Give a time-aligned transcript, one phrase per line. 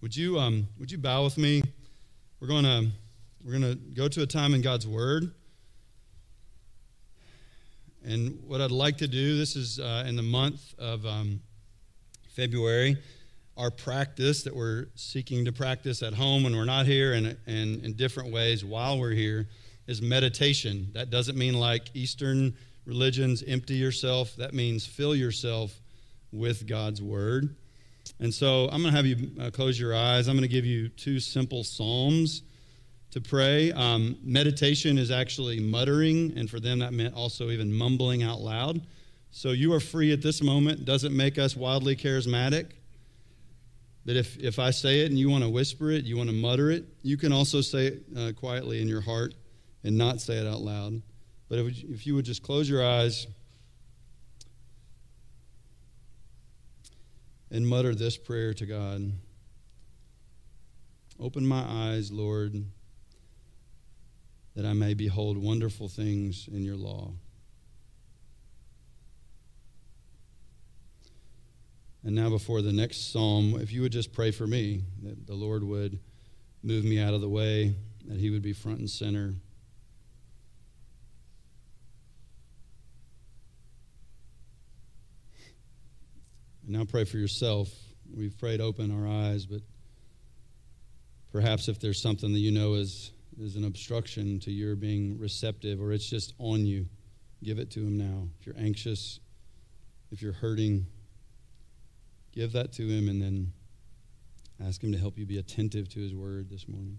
[0.00, 1.62] Would you, um, would you bow with me?
[2.40, 2.88] We're going to
[3.44, 5.30] we're going to go to a time in God's Word.
[8.04, 11.40] And what I'd like to do, this is uh, in the month of um,
[12.30, 12.96] February,
[13.58, 17.84] our practice that we're seeking to practice at home when we're not here and, and
[17.84, 19.48] in different ways while we're here
[19.86, 20.88] is meditation.
[20.94, 22.56] That doesn't mean like Eastern
[22.86, 24.34] religions, empty yourself.
[24.36, 25.78] That means fill yourself
[26.32, 27.54] with God's Word.
[28.18, 30.28] And so I'm going to have you uh, close your eyes.
[30.28, 32.42] I'm going to give you two simple Psalms
[33.12, 33.72] to pray.
[33.72, 38.82] Um, meditation is actually muttering, and for them that meant also even mumbling out loud.
[39.30, 40.84] So you are free at this moment.
[40.84, 42.72] Doesn't make us wildly charismatic.
[44.04, 46.34] But if, if I say it and you want to whisper it, you want to
[46.34, 49.34] mutter it, you can also say it uh, quietly in your heart
[49.84, 51.02] and not say it out loud.
[51.48, 53.26] But if, if you would just close your eyes
[57.50, 59.12] and mutter this prayer to God
[61.20, 62.64] Open my eyes, Lord,
[64.56, 67.12] that I may behold wonderful things in your law.
[72.02, 75.34] And now, before the next psalm, if you would just pray for me, that the
[75.34, 75.98] Lord would
[76.62, 77.74] move me out of the way,
[78.06, 79.34] that He would be front and center.
[86.62, 87.68] And now pray for yourself.
[88.14, 89.62] We've prayed open our eyes, but
[91.32, 95.80] perhaps if there's something that you know is, is an obstruction to your being receptive
[95.80, 96.86] or it's just on you,
[97.42, 98.28] give it to Him now.
[98.38, 99.20] If you're anxious,
[100.10, 100.86] if you're hurting,
[102.32, 103.52] give that to Him and then
[104.64, 106.98] ask Him to help you be attentive to His word this morning.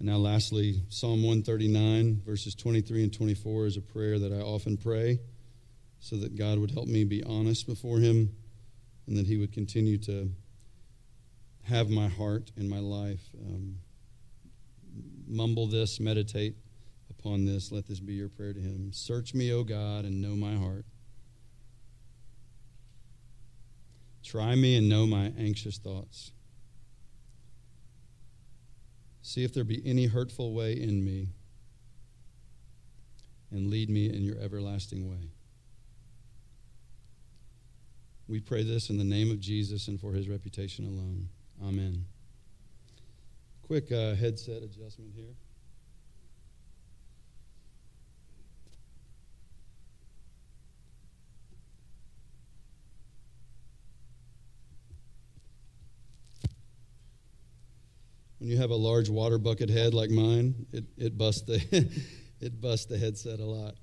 [0.00, 4.78] And now, lastly, Psalm 139, verses 23 and 24 is a prayer that I often
[4.78, 5.20] pray
[5.98, 8.34] so that God would help me be honest before Him
[9.06, 10.30] and that He would continue to
[11.64, 13.20] have my heart and my life.
[13.38, 13.76] Um,
[15.28, 16.56] mumble this, meditate
[17.10, 17.70] upon this.
[17.70, 18.92] Let this be your prayer to Him.
[18.94, 20.86] Search me, O God, and know my heart.
[24.24, 26.32] Try me and know my anxious thoughts.
[29.30, 31.28] See if there be any hurtful way in me,
[33.52, 35.30] and lead me in your everlasting way.
[38.26, 41.28] We pray this in the name of Jesus and for his reputation alone.
[41.62, 42.06] Amen.
[43.62, 45.36] Quick uh, headset adjustment here.
[58.40, 61.60] When you have a large water bucket head like mine, it, it busts the
[62.40, 63.74] it busts the headset a lot.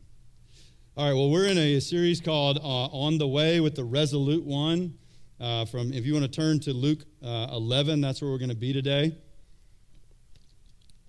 [0.98, 4.44] All right, well, we're in a series called uh, On the Way with the Resolute
[4.44, 4.96] One.
[5.40, 8.50] Uh, from if you want to turn to Luke uh, 11, that's where we're going
[8.50, 9.16] to be today.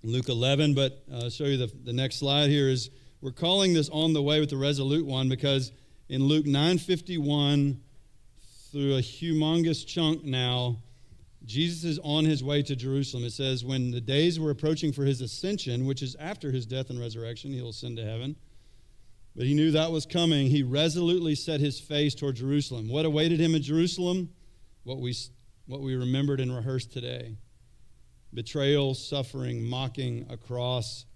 [0.03, 2.91] Luke 11, but I'll uh, show you the, the next slide here is
[3.23, 5.73] we're calling this On the Way with the Resolute One because
[6.11, 7.81] in Luke 951
[8.71, 10.83] through a humongous chunk now
[11.45, 13.25] Jesus is on his way to Jerusalem.
[13.25, 16.91] It says, when the days were approaching for his ascension, which is after his death
[16.91, 18.37] and resurrection, he'll ascend to heaven.
[19.37, 20.49] But he knew that was coming.
[20.49, 22.89] He resolutely set his face toward Jerusalem.
[22.89, 24.31] What awaited him in Jerusalem?
[24.83, 25.15] What we,
[25.67, 27.37] what we remembered and rehearsed today
[28.35, 31.07] betrayal, suffering, mocking, a cross,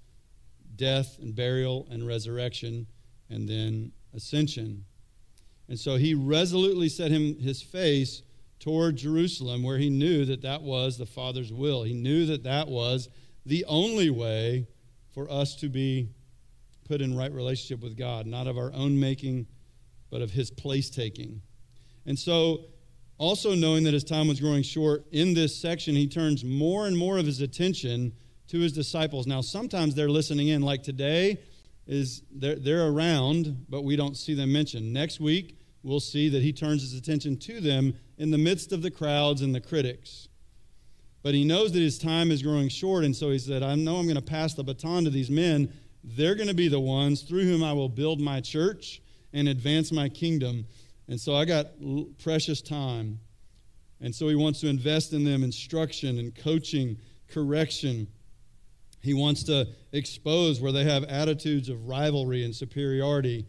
[0.76, 2.86] death and burial and resurrection,
[3.28, 4.84] and then ascension.
[5.68, 8.22] And so he resolutely set him his face
[8.62, 11.82] toward Jerusalem, where he knew that that was the Father's will.
[11.82, 13.08] He knew that that was
[13.44, 14.68] the only way
[15.12, 16.10] for us to be
[16.84, 19.48] put in right relationship with God, not of our own making,
[20.10, 21.42] but of his place taking.
[22.06, 22.66] And so,
[23.18, 26.96] also knowing that his time was growing short, in this section, he turns more and
[26.96, 28.12] more of his attention
[28.46, 29.26] to his disciples.
[29.26, 31.38] Now, sometimes they're listening in, like today
[31.88, 34.92] is they're, they're around, but we don't see them mentioned.
[34.92, 38.82] Next week, we'll see that he turns his attention to them in the midst of
[38.82, 40.28] the crowds and the critics.
[41.22, 43.96] But he knows that his time is growing short, and so he said, I know
[43.96, 45.72] I'm going to pass the baton to these men.
[46.02, 49.00] They're going to be the ones through whom I will build my church
[49.32, 50.66] and advance my kingdom.
[51.08, 51.68] And so I got
[52.22, 53.20] precious time.
[54.00, 56.96] And so he wants to invest in them instruction and coaching,
[57.28, 58.08] correction.
[59.00, 63.46] He wants to expose where they have attitudes of rivalry and superiority.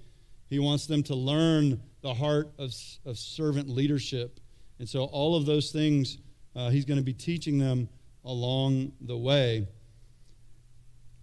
[0.48, 2.72] He wants them to learn the heart of,
[3.06, 4.40] of servant leadership.
[4.78, 6.20] And so, all of those things
[6.56, 7.90] uh, he's going to be teaching them
[8.26, 9.68] along the way.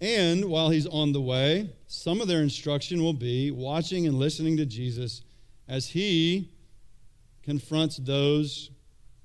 [0.01, 4.57] And while he's on the way, some of their instruction will be watching and listening
[4.57, 5.23] to Jesus
[5.69, 6.51] as he
[7.43, 8.71] confronts those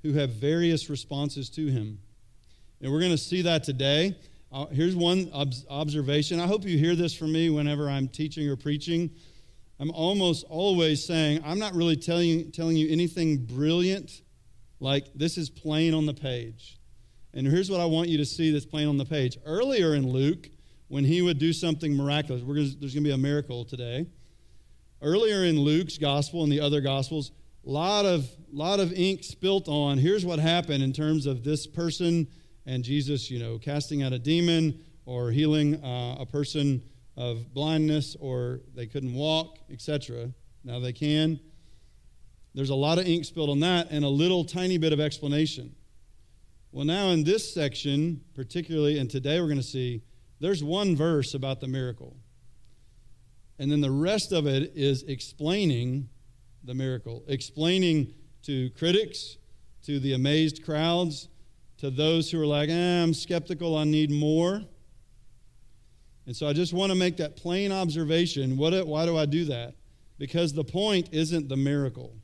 [0.04, 1.98] who have various responses to him.
[2.82, 4.16] And we're going to see that today.
[4.52, 6.40] Uh, here's one ob- observation.
[6.40, 9.10] I hope you hear this from me whenever I'm teaching or preaching.
[9.80, 14.22] I'm almost always saying, I'm not really telling, telling you anything brilliant,
[14.80, 16.80] like this is plain on the page.
[17.34, 19.38] And here's what I want you to see that's plain on the page.
[19.46, 20.50] Earlier in Luke,
[20.88, 24.06] when he would do something miraculous, gonna, there's going to be a miracle today.
[25.02, 27.32] Earlier in Luke's gospel and the other gospels,
[27.66, 31.68] a lot of, lot of ink spilt on here's what happened in terms of this
[31.68, 32.28] person
[32.66, 36.82] and Jesus, you know, casting out a demon or healing uh, a person
[37.18, 40.32] of blindness or they couldn't walk, etc.
[40.64, 41.40] Now they can.
[42.54, 45.76] There's a lot of ink spilled on that and a little tiny bit of explanation.
[46.72, 50.02] Well, now in this section, particularly, and today we're going to see,
[50.40, 52.18] there's one verse about the miracle.
[53.60, 56.10] And then the rest of it is explaining
[56.64, 58.14] the miracle, explaining
[58.44, 59.38] to critics,
[59.84, 61.30] to the amazed crowds,
[61.78, 64.62] to those who are like, eh, I'm skeptical, I need more.
[66.26, 68.58] And so I just want to make that plain observation.
[68.58, 69.76] What, why do I do that?
[70.18, 72.16] Because the point isn't the miracle.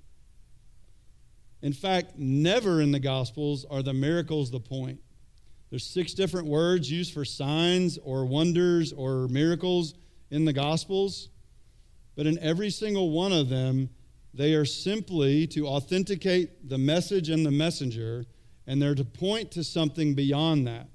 [1.61, 4.99] In fact, never in the Gospels are the miracles the point.
[5.69, 9.93] There's six different words used for signs or wonders or miracles
[10.31, 11.29] in the Gospels,
[12.15, 13.89] but in every single one of them,
[14.33, 18.25] they are simply to authenticate the message and the messenger,
[18.65, 20.87] and they're to point to something beyond that.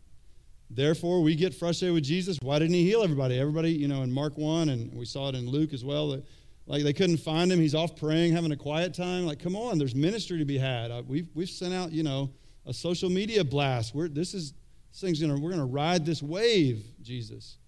[0.69, 2.39] Therefore, we get frustrated with Jesus.
[2.43, 3.39] Why didn't he heal everybody?
[3.39, 6.25] Everybody, you know, in Mark 1, and we saw it in Luke as well, that,
[6.67, 7.61] like they couldn't find him.
[7.61, 9.27] He's off praying, having a quiet time.
[9.27, 10.91] Like, come on, there's ministry to be had.
[10.91, 12.31] Uh, we've, we've sent out, you know,
[12.67, 13.95] a social media blast.
[13.95, 14.53] We're, this is,
[14.91, 17.59] this thing's gonna, we're to ride this wave, Jesus.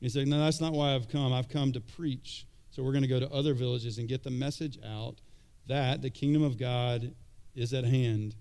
[0.00, 1.32] He said, no, that's not why I've come.
[1.32, 2.46] I've come to preach.
[2.70, 5.20] So we're to go to other villages and get the message out
[5.68, 7.14] that the kingdom of God
[7.54, 8.34] is at hand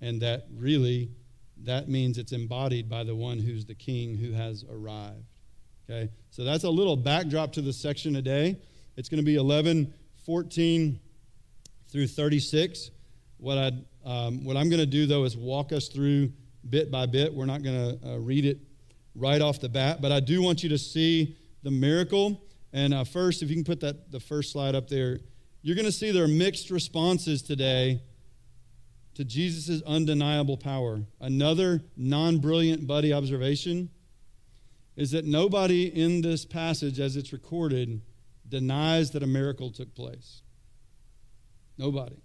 [0.00, 1.10] and that really
[1.64, 5.24] that means it's embodied by the one who's the king who has arrived.
[5.88, 6.10] Okay?
[6.30, 8.56] So that's a little backdrop to the section today.
[8.96, 9.92] It's going to be 11,
[10.24, 11.00] 14
[11.88, 12.90] through 36.
[13.38, 13.72] What, i
[14.04, 16.32] um, what I'm going to do, though, is walk us through
[16.68, 17.32] bit by bit.
[17.32, 18.58] We're not going to uh, read it
[19.14, 22.42] right off the bat, but I do want you to see the miracle.
[22.72, 25.20] And uh, first, if you can put that the first slide up there,
[25.62, 28.02] you're going to see there are mixed responses today
[29.16, 31.00] to Jesus' undeniable power.
[31.20, 33.88] Another non brilliant buddy observation
[34.94, 38.02] is that nobody in this passage, as it's recorded,
[38.46, 40.42] denies that a miracle took place.
[41.78, 42.16] Nobody.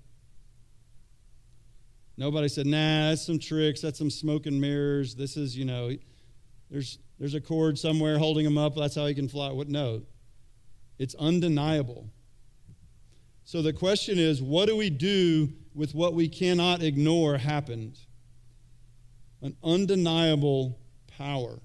[2.17, 5.15] Nobody said, nah, that's some tricks, that's some smoke and mirrors.
[5.15, 5.95] This is, you know,
[6.69, 9.49] there's, there's a cord somewhere holding him up, that's how he can fly.
[9.51, 9.69] What?
[9.69, 10.03] No.
[10.99, 12.09] It's undeniable.
[13.43, 17.97] So the question is, what do we do with what we cannot ignore happened?
[19.41, 20.79] An undeniable
[21.17, 21.59] power.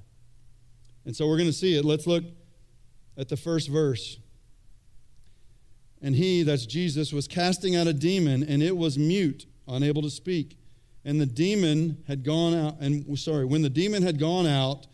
[1.05, 1.84] And so we're going to see it.
[1.84, 2.25] Let's look
[3.17, 4.19] at the first verse.
[6.02, 10.11] And he, that's Jesus, was casting out a demon, and it was mute, unable to
[10.11, 10.58] speak.
[11.05, 14.87] And the demon had gone out, and sorry, when the demon had gone out,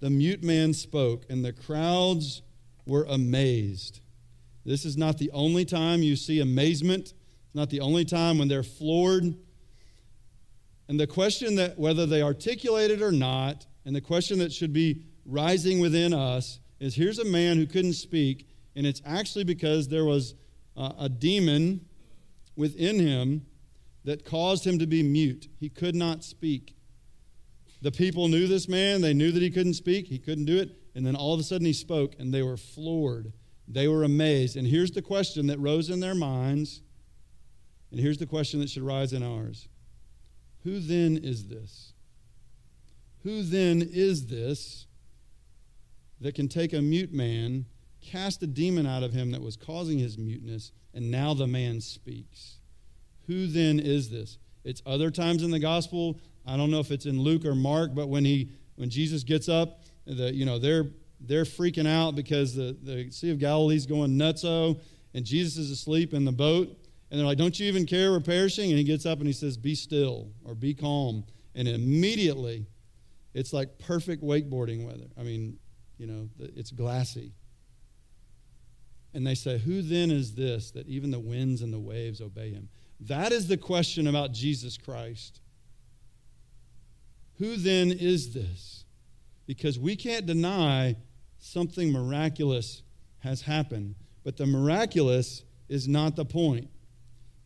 [0.00, 2.42] the mute man spoke, and the crowds
[2.86, 4.00] were amazed.
[4.64, 7.14] This is not the only time you see amazement.
[7.46, 9.34] It's not the only time when they're floored.
[10.88, 14.72] And the question that whether they articulate it or not, and the question that should
[14.72, 19.88] be rising within us is here's a man who couldn't speak, and it's actually because
[19.88, 20.34] there was
[20.76, 21.86] a, a demon
[22.56, 23.46] within him
[24.04, 25.48] that caused him to be mute.
[25.58, 26.74] He could not speak.
[27.82, 30.76] The people knew this man, they knew that he couldn't speak, he couldn't do it,
[30.94, 33.32] and then all of a sudden he spoke, and they were floored.
[33.72, 34.56] They were amazed.
[34.56, 36.82] And here's the question that rose in their minds,
[37.90, 39.68] and here's the question that should rise in ours
[40.64, 41.92] Who then is this?
[43.22, 44.86] Who then is this
[46.20, 47.66] that can take a mute man,
[48.00, 51.80] cast a demon out of him that was causing his muteness, and now the man
[51.80, 52.56] speaks?
[53.26, 54.38] Who then is this?
[54.64, 56.18] It's other times in the gospel.
[56.44, 59.48] I don't know if it's in Luke or Mark, but when he when Jesus gets
[59.48, 60.86] up, the, you know, they're
[61.20, 64.80] they're freaking out because the, the Sea of Galilee's going nutso,
[65.14, 66.68] and Jesus is asleep in the boat.
[67.10, 68.70] And they're like, Don't you even care we're perishing?
[68.70, 71.24] And he gets up and he says, Be still or be calm.
[71.54, 72.66] And immediately,
[73.34, 75.08] it's like perfect wakeboarding weather.
[75.18, 75.58] I mean,
[75.98, 77.32] you know, it's glassy.
[79.12, 82.50] And they say, Who then is this that even the winds and the waves obey
[82.50, 82.68] him?
[83.00, 85.40] That is the question about Jesus Christ.
[87.38, 88.84] Who then is this?
[89.50, 90.94] because we can't deny
[91.40, 92.82] something miraculous
[93.18, 93.96] has happened.
[94.22, 96.68] But the miraculous is not the point.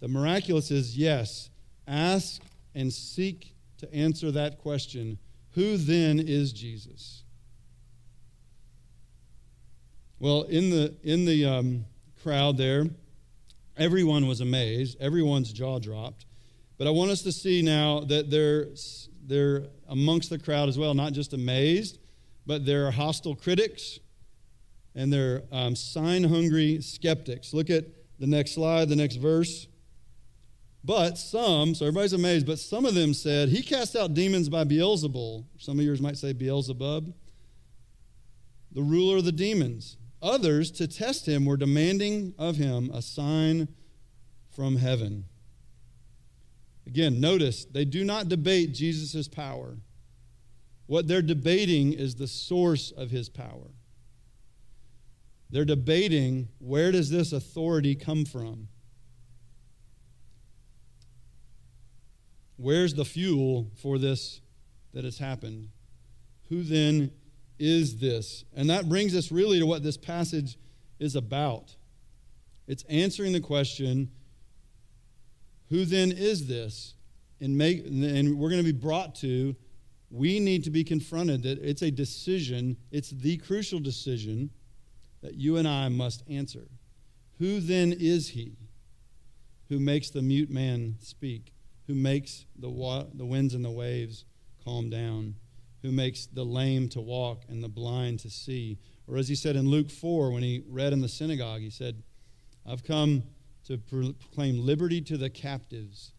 [0.00, 1.48] The miraculous is yes,
[1.88, 2.42] ask
[2.74, 5.18] and seek to answer that question
[5.54, 7.22] who then is Jesus?
[10.18, 11.84] Well, in the, in the um,
[12.22, 12.86] crowd there,
[13.76, 16.26] everyone was amazed, everyone's jaw dropped.
[16.76, 18.68] But I want us to see now that they're,
[19.26, 21.98] they're amongst the crowd as well, not just amazed,
[22.46, 23.98] but there are hostile critics
[24.94, 27.52] and they're um, sign hungry skeptics.
[27.52, 27.84] Look at
[28.18, 29.66] the next slide, the next verse.
[30.84, 34.64] But some, so everybody's amazed, but some of them said, He cast out demons by
[34.64, 35.44] Beelzebul.
[35.58, 37.12] Some of yours might say Beelzebub,
[38.72, 39.96] the ruler of the demons.
[40.20, 43.68] Others, to test him, were demanding of him a sign
[44.54, 45.24] from heaven.
[46.86, 49.78] Again, notice they do not debate Jesus' power.
[50.86, 53.70] What they're debating is the source of his power.
[55.50, 58.68] They're debating where does this authority come from?
[62.56, 64.40] Where's the fuel for this
[64.92, 65.70] that has happened?
[66.48, 67.10] Who then
[67.58, 68.44] is this?
[68.54, 70.58] And that brings us really to what this passage
[70.98, 71.76] is about.
[72.66, 74.10] It's answering the question
[75.70, 76.94] who then is this?
[77.40, 79.56] And, make, and we're going to be brought to,
[80.14, 84.50] we need to be confronted that it's a decision, it's the crucial decision
[85.22, 86.68] that you and I must answer.
[87.38, 88.56] Who then is he
[89.68, 91.54] who makes the mute man speak?
[91.86, 94.24] who makes the, wa- the winds and the waves
[94.64, 95.34] calm down,
[95.82, 98.78] who makes the lame to walk and the blind to see.
[99.06, 102.02] Or as he said in Luke 4, when he read in the synagogue, he said,
[102.66, 103.24] I've come
[103.66, 106.12] to proclaim liberty to the captives,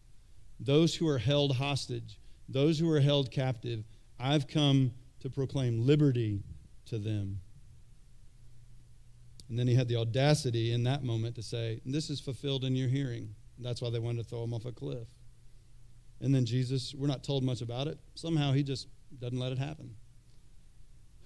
[0.60, 3.84] those who are held hostage, those who are held captive.
[4.18, 6.42] I've come to proclaim liberty
[6.86, 7.40] to them.
[9.48, 12.74] And then he had the audacity in that moment to say, This is fulfilled in
[12.74, 13.34] your hearing.
[13.58, 15.08] That's why they wanted to throw him off a cliff.
[16.20, 17.98] And then Jesus, we're not told much about it.
[18.14, 18.88] Somehow he just
[19.20, 19.94] doesn't let it happen.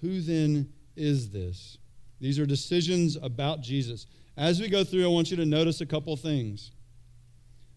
[0.00, 1.78] Who then is this?
[2.20, 4.06] These are decisions about Jesus.
[4.36, 6.72] As we go through, I want you to notice a couple things.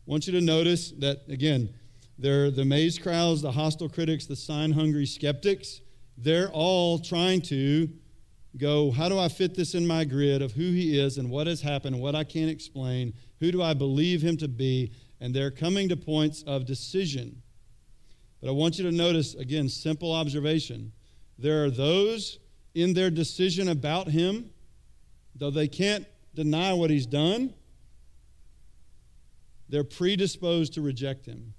[0.08, 1.74] I want you to notice that, again,
[2.18, 5.82] they're the maze crowds, the hostile critics, the sign hungry skeptics.
[6.18, 7.90] They're all trying to
[8.58, 11.48] go, how do I fit this in my grid of who he is and what
[11.48, 13.14] has happened, what I can't explain?
[13.40, 14.92] Who do I believe him to be?
[15.24, 17.42] and they're coming to points of decision.
[18.42, 20.92] But I want you to notice, again, simple observation.
[21.40, 22.40] There are those
[22.76, 24.50] in their decision about him,
[25.34, 26.06] though they can't
[26.36, 27.54] deny what he's done,
[29.70, 31.54] they're predisposed to reject him.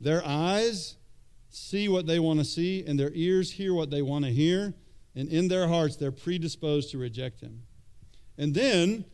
[0.00, 0.96] Their eyes
[1.48, 4.74] see what they want to see, and their ears hear what they want to hear,
[5.14, 7.62] and in their hearts, they're predisposed to reject him.
[8.36, 9.04] And then,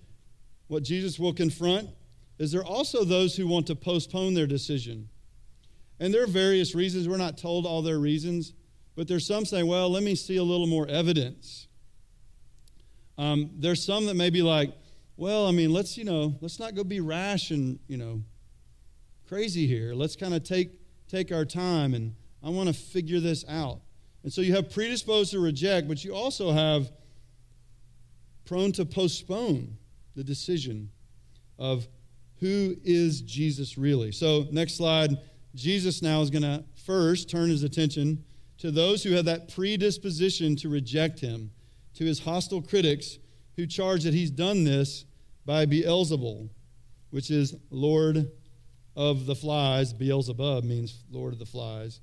[0.67, 1.91] what Jesus will confront
[2.39, 5.09] is there also those who want to postpone their decision.
[6.01, 7.09] And there are various reasons.
[7.09, 8.55] We're not told all their reasons,
[8.97, 11.69] but there's some saying, well, let me see a little more evidence.
[13.17, 14.73] Um, there's some that may be like,
[15.17, 18.23] well, I mean, let's, you know, let's not go be rash and, you know,
[19.33, 19.95] crazy here.
[19.95, 20.73] Let's kind of take,
[21.09, 23.81] take our time and I want to figure this out.
[24.25, 26.93] And so you have predisposed to reject, but you also have
[28.45, 29.79] prone to postpone
[30.15, 30.91] the decision
[31.59, 31.89] of
[32.41, 34.12] who is Jesus really?
[34.12, 35.17] So, next slide.
[35.55, 38.23] Jesus now is going to first turn his attention
[38.59, 41.51] to those who have that predisposition to reject him,
[41.95, 43.19] to his hostile critics
[43.57, 45.07] who charge that he's done this
[45.47, 46.51] by Beelzebul,
[47.11, 48.31] which is Lord
[48.97, 49.93] of the flies.
[49.93, 52.01] Beelzebub means Lord of the flies.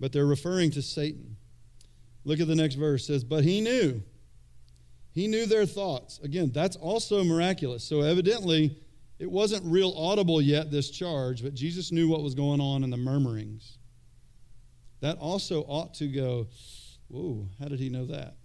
[0.00, 1.36] But they're referring to Satan.
[2.24, 3.04] Look at the next verse.
[3.04, 4.02] It says, But he knew.
[5.12, 6.18] He knew their thoughts.
[6.24, 7.84] Again, that's also miraculous.
[7.84, 8.76] So evidently,
[9.18, 12.90] it wasn't real audible yet, this charge, but Jesus knew what was going on in
[12.90, 13.78] the murmurings.
[15.00, 16.48] That also ought to go,
[17.08, 18.36] whoa, how did he know that?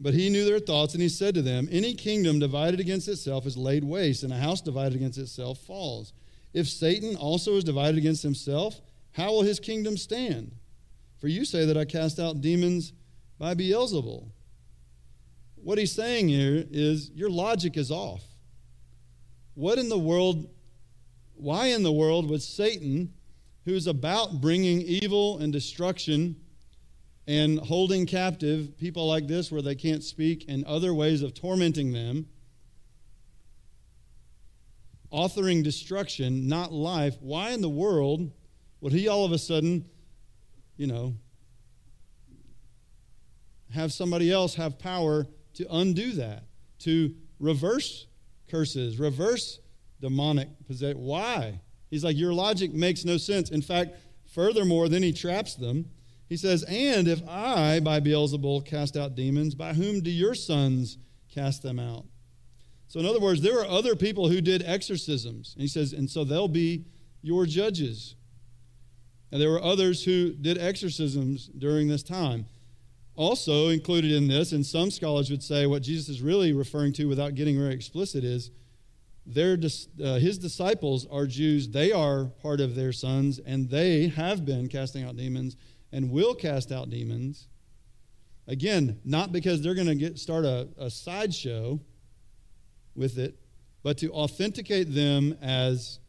[0.00, 3.44] But he knew their thoughts, and he said to them, Any kingdom divided against itself
[3.44, 6.14] is laid waste, and a house divided against itself falls.
[6.54, 8.80] If Satan also is divided against himself,
[9.12, 10.52] how will his kingdom stand?
[11.18, 12.94] For you say that I cast out demons
[13.38, 14.30] by Beelzebul.
[15.56, 18.22] What he's saying here is your logic is off.
[19.54, 20.48] What in the world,
[21.34, 23.12] why in the world would Satan,
[23.66, 26.39] who's about bringing evil and destruction
[27.26, 31.92] and holding captive people like this where they can't speak and other ways of tormenting
[31.92, 32.26] them,
[35.12, 38.30] authoring destruction, not life, why in the world
[38.80, 39.84] would he all of a sudden
[40.80, 41.14] you know,
[43.74, 46.44] have somebody else have power to undo that,
[46.78, 48.06] to reverse
[48.48, 49.60] curses, reverse
[50.00, 50.98] demonic possession.
[50.98, 51.60] Why?
[51.90, 53.50] He's like, Your logic makes no sense.
[53.50, 53.94] In fact,
[54.32, 55.84] furthermore, then he traps them.
[56.30, 60.96] He says, And if I, by Beelzebul, cast out demons, by whom do your sons
[61.28, 62.04] cast them out?
[62.86, 65.52] So, in other words, there were other people who did exorcisms.
[65.54, 66.86] And he says, And so they'll be
[67.20, 68.14] your judges.
[69.32, 72.46] And there were others who did exorcisms during this time.
[73.16, 77.06] Also included in this, and some scholars would say what Jesus is really referring to
[77.06, 78.52] without getting very explicit is
[79.26, 79.58] their,
[80.02, 81.68] uh, his disciples are Jews.
[81.68, 85.56] They are part of their sons, and they have been casting out demons
[85.92, 87.48] and will cast out demons.
[88.46, 91.80] Again, not because they're going to start a, a sideshow
[92.94, 93.36] with it,
[93.82, 96.00] but to authenticate them as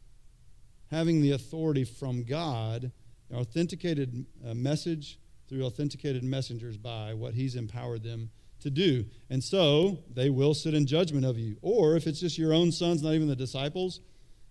[0.90, 2.90] having the authority from God,
[3.32, 9.04] authenticated uh, message through authenticated messengers by what He's empowered them to do.
[9.30, 11.56] And so they will sit in judgment of you.
[11.62, 14.00] Or if it's just your own sons, not even the disciples,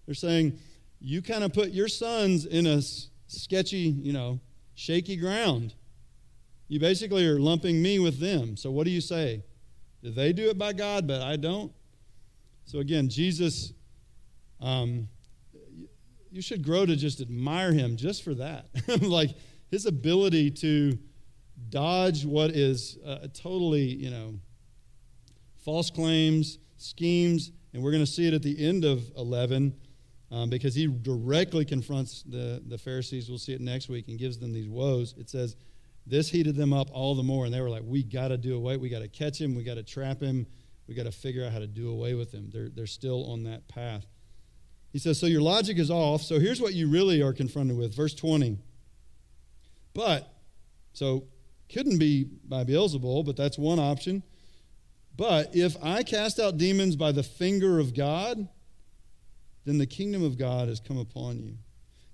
[0.05, 0.57] they're saying,
[0.99, 2.81] you kind of put your sons in a
[3.27, 4.39] sketchy, you know,
[4.75, 5.75] shaky ground.
[6.67, 8.55] You basically are lumping me with them.
[8.55, 9.43] So what do you say?
[10.03, 11.71] Do they do it by God, but I don't?
[12.65, 13.73] So again, Jesus,
[14.61, 15.07] um,
[16.31, 18.67] you should grow to just admire him just for that.
[19.01, 19.31] like
[19.69, 20.97] his ability to
[21.69, 24.35] dodge what is uh, totally, you know,
[25.63, 29.73] false claims, schemes, and we're going to see it at the end of 11
[30.31, 33.29] um, because he directly confronts the, the Pharisees.
[33.29, 35.13] We'll see it next week and gives them these woes.
[35.17, 35.55] It says,
[36.07, 38.55] This heated them up all the more, and they were like, We got to do
[38.55, 38.77] away.
[38.77, 39.55] We got to catch him.
[39.55, 40.47] We got to trap him.
[40.87, 42.49] We got to figure out how to do away with him.
[42.51, 44.05] They're, they're still on that path.
[44.91, 46.21] He says, So your logic is off.
[46.21, 47.93] So here's what you really are confronted with.
[47.93, 48.57] Verse 20.
[49.93, 50.33] But,
[50.93, 51.25] so
[51.71, 54.23] couldn't be by Beelzebul, but that's one option.
[55.17, 58.47] But if I cast out demons by the finger of God,
[59.65, 61.57] then the kingdom of God has come upon you.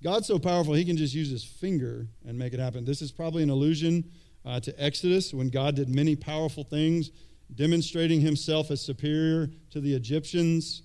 [0.03, 2.85] God's so powerful, he can just use his finger and make it happen.
[2.85, 4.11] This is probably an allusion
[4.45, 7.11] uh, to Exodus when God did many powerful things,
[7.55, 10.83] demonstrating himself as superior to the Egyptians,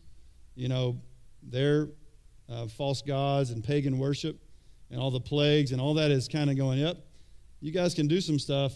[0.54, 1.00] you know,
[1.42, 1.88] their
[2.48, 4.38] uh, false gods and pagan worship
[4.90, 6.96] and all the plagues and all that is kind of going, yep,
[7.60, 8.72] you guys can do some stuff,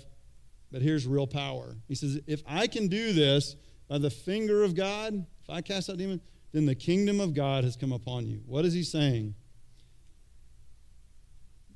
[0.70, 1.76] but here's real power.
[1.88, 3.56] He says, if I can do this
[3.88, 6.20] by the finger of God, if I cast out demons,
[6.56, 8.40] then the kingdom of God has come upon you.
[8.46, 9.34] What is he saying?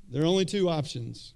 [0.09, 1.35] There are only two options.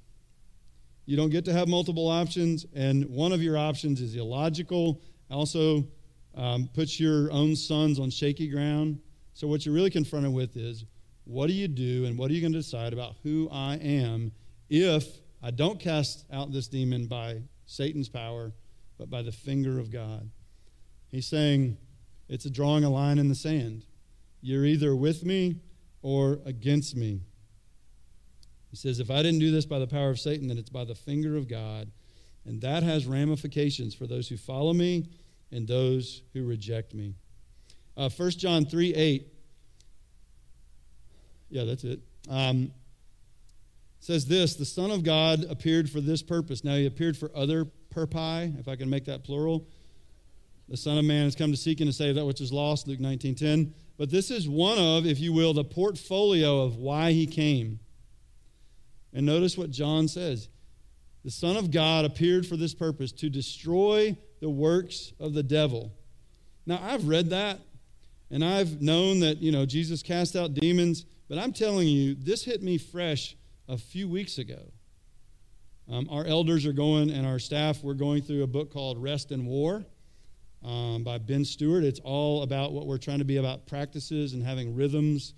[1.05, 4.99] You don't get to have multiple options, and one of your options is illogical.
[5.29, 5.85] Also,
[6.33, 8.99] um, puts your own sons on shaky ground.
[9.35, 10.83] So, what you're really confronted with is
[11.25, 14.31] what do you do, and what are you going to decide about who I am
[14.71, 18.53] if I don't cast out this demon by Satan's power,
[18.97, 20.31] but by the finger of God.
[21.11, 21.77] He's saying
[22.27, 23.85] it's a drawing a line in the sand.
[24.41, 25.57] You're either with me
[26.01, 27.21] or against me.
[28.69, 30.83] He says, if I didn't do this by the power of Satan, then it's by
[30.83, 31.91] the finger of God.
[32.45, 35.09] And that has ramifications for those who follow me
[35.51, 37.15] and those who reject me.
[37.97, 39.27] Uh, 1 John 3 8.
[41.49, 42.01] Yeah, that's it.
[42.29, 42.71] Um,
[43.99, 46.63] says this the Son of God appeared for this purpose.
[46.63, 49.67] Now, he appeared for other perpai, if I can make that plural.
[50.67, 52.87] The Son of Man has come to seek and to save that which is lost,
[52.87, 53.73] Luke 19 10.
[53.97, 57.79] But this is one of, if you will, the portfolio of why he came.
[59.13, 60.49] And notice what John says
[61.23, 65.93] The Son of God appeared for this purpose, to destroy the works of the devil.
[66.65, 67.59] Now, I've read that,
[68.31, 72.43] and I've known that, you know, Jesus cast out demons, but I'm telling you, this
[72.43, 73.35] hit me fresh
[73.69, 74.71] a few weeks ago.
[75.87, 79.31] Um, our elders are going, and our staff, we're going through a book called Rest
[79.31, 79.85] and War
[80.65, 81.83] um, by Ben Stuart.
[81.83, 85.33] It's all about what we're trying to be about practices and having rhythms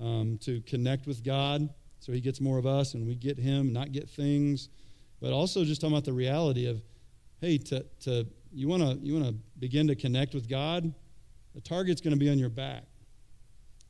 [0.00, 1.68] um, to connect with God
[2.02, 4.70] so he gets more of us and we get him, not get things.
[5.20, 6.82] But also just talking about the reality of,
[7.40, 10.92] hey, to, to you want to you wanna begin to connect with God,
[11.54, 12.82] the target's going to be on your back.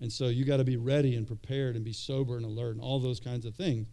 [0.01, 2.83] And so you got to be ready and prepared and be sober and alert and
[2.83, 3.89] all those kinds of things.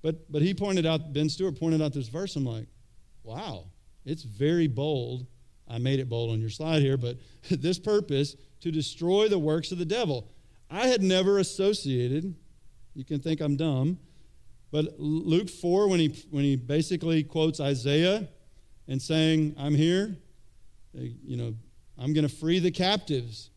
[0.00, 2.36] But but he pointed out, Ben Stuart pointed out this verse.
[2.36, 2.66] I'm like,
[3.24, 3.66] wow,
[4.06, 5.26] it's very bold.
[5.70, 7.16] I made it bold on your slide here, but
[7.50, 10.28] this purpose to destroy the works of the devil.
[10.70, 12.34] I had never associated,
[12.94, 13.98] you can think I'm dumb,
[14.70, 18.28] but Luke 4, when he, when he basically quotes Isaiah
[18.86, 20.16] and saying, I'm here,
[20.92, 21.54] you know,
[21.98, 23.50] I'm going to free the captives.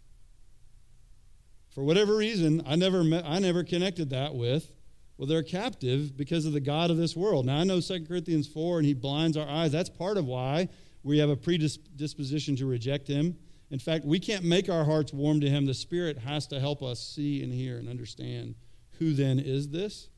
[1.73, 4.71] For whatever reason, I never met, I never connected that with
[5.17, 7.45] Well, they're captive because of the God of this world.
[7.45, 9.71] Now, I know 2 Corinthians 4 and he blinds our eyes.
[9.71, 10.69] That's part of why
[11.03, 13.37] we have a predisposition to reject him.
[13.69, 15.65] In fact, we can't make our hearts warm to him.
[15.65, 18.55] The Spirit has to help us see and hear and understand
[18.99, 20.09] who then is this.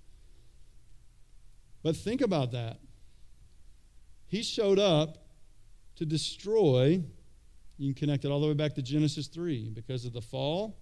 [1.81, 2.79] But think about that.
[4.27, 5.17] He showed up
[5.95, 7.01] to destroy,
[7.77, 9.69] you can connect it all the way back to Genesis 3.
[9.69, 10.77] Because of the fall,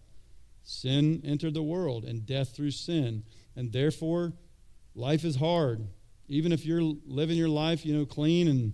[0.64, 3.24] sin entered the world and death through sin.
[3.56, 4.34] And therefore,
[4.96, 5.86] life is hard.
[6.28, 8.74] Even if you're living your life, you know, clean and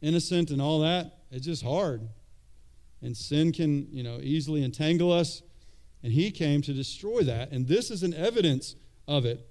[0.00, 2.08] innocent and all that, it's just hard.
[3.02, 5.42] And sin can, you know, easily entangle us.
[6.02, 7.50] And he came to destroy that.
[7.50, 8.76] And this is an evidence
[9.08, 9.46] of it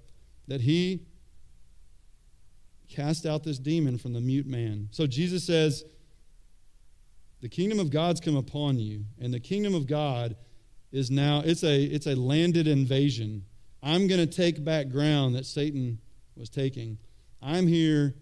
[0.48, 1.02] that he
[2.88, 4.88] cast out this demon from the mute man.
[4.90, 5.84] So Jesus says,
[7.40, 10.36] The kingdom of God's come upon you, and the kingdom of God
[10.92, 13.44] is now, it's a, it's a landed invasion.
[13.82, 15.98] I'm going to take back ground that Satan
[16.36, 16.98] was taking.
[17.42, 18.14] I'm here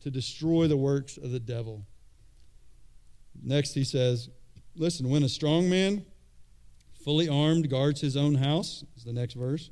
[0.00, 1.86] to destroy the works of the devil.
[3.42, 4.28] Next, he says,
[4.74, 6.04] Listen, when a strong man,
[7.04, 9.70] fully armed, guards his own house, is the next verse,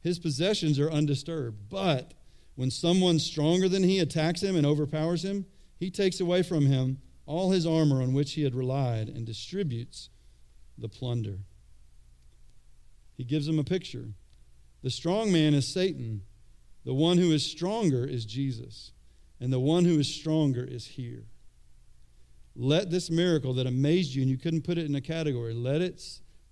[0.00, 1.68] his possessions are undisturbed.
[1.68, 2.14] But
[2.54, 5.46] when someone stronger than he attacks him and overpowers him,
[5.78, 10.08] he takes away from him all his armor on which he had relied and distributes
[10.76, 11.38] the plunder.
[13.16, 14.08] He gives him a picture.
[14.82, 16.22] The strong man is Satan.
[16.84, 18.92] The one who is stronger is Jesus.
[19.40, 21.24] And the one who is stronger is here.
[22.56, 25.80] Let this miracle that amazed you, and you couldn't put it in a category, let
[25.80, 26.02] it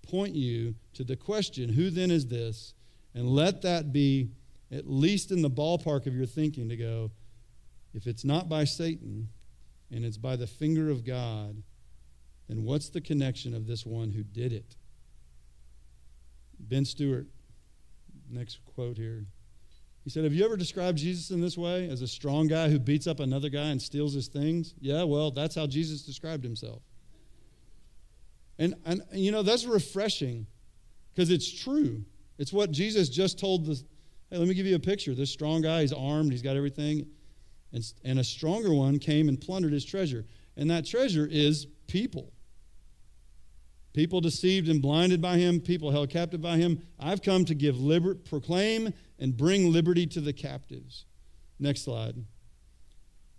[0.07, 2.73] point you to the question, who then is this?
[3.13, 4.29] And let that be
[4.71, 7.11] at least in the ballpark of your thinking to go,
[7.93, 9.29] if it's not by Satan
[9.91, 11.61] and it's by the finger of God,
[12.47, 14.75] then what's the connection of this one who did it?
[16.59, 17.27] Ben Stuart,
[18.29, 19.25] next quote here.
[20.07, 22.79] He said, Have you ever described Jesus in this way as a strong guy who
[22.79, 24.73] beats up another guy and steals his things?
[24.79, 26.81] Yeah, well, that's how Jesus described himself.
[28.57, 30.47] And, and you know, that's refreshing
[31.13, 32.05] because it's true.
[32.37, 33.83] It's what Jesus just told the.
[34.31, 35.13] Hey, let me give you a picture.
[35.13, 37.05] This strong guy, he's armed, he's got everything.
[37.73, 40.25] And, and a stronger one came and plundered his treasure.
[40.55, 42.31] And that treasure is people.
[43.97, 46.83] People deceived and blinded by him, people held captive by him.
[46.99, 51.05] I've come to give liber- proclaim and bring liberty to the captives.
[51.57, 52.13] Next slide.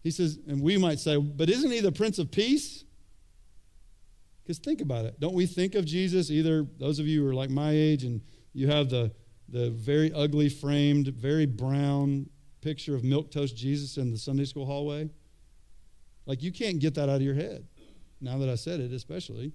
[0.02, 2.82] He says, and we might say, but isn't he the Prince of Peace?
[4.42, 5.20] Because think about it.
[5.20, 8.20] Don't we think of Jesus, either those of you who are like my age and
[8.52, 9.12] you have the,
[9.48, 12.28] the very ugly framed, very brown
[12.62, 15.08] picture of milk toast Jesus in the Sunday school hallway?
[16.26, 17.64] Like you can't get that out of your head.
[18.20, 19.52] Now that I said it, especially.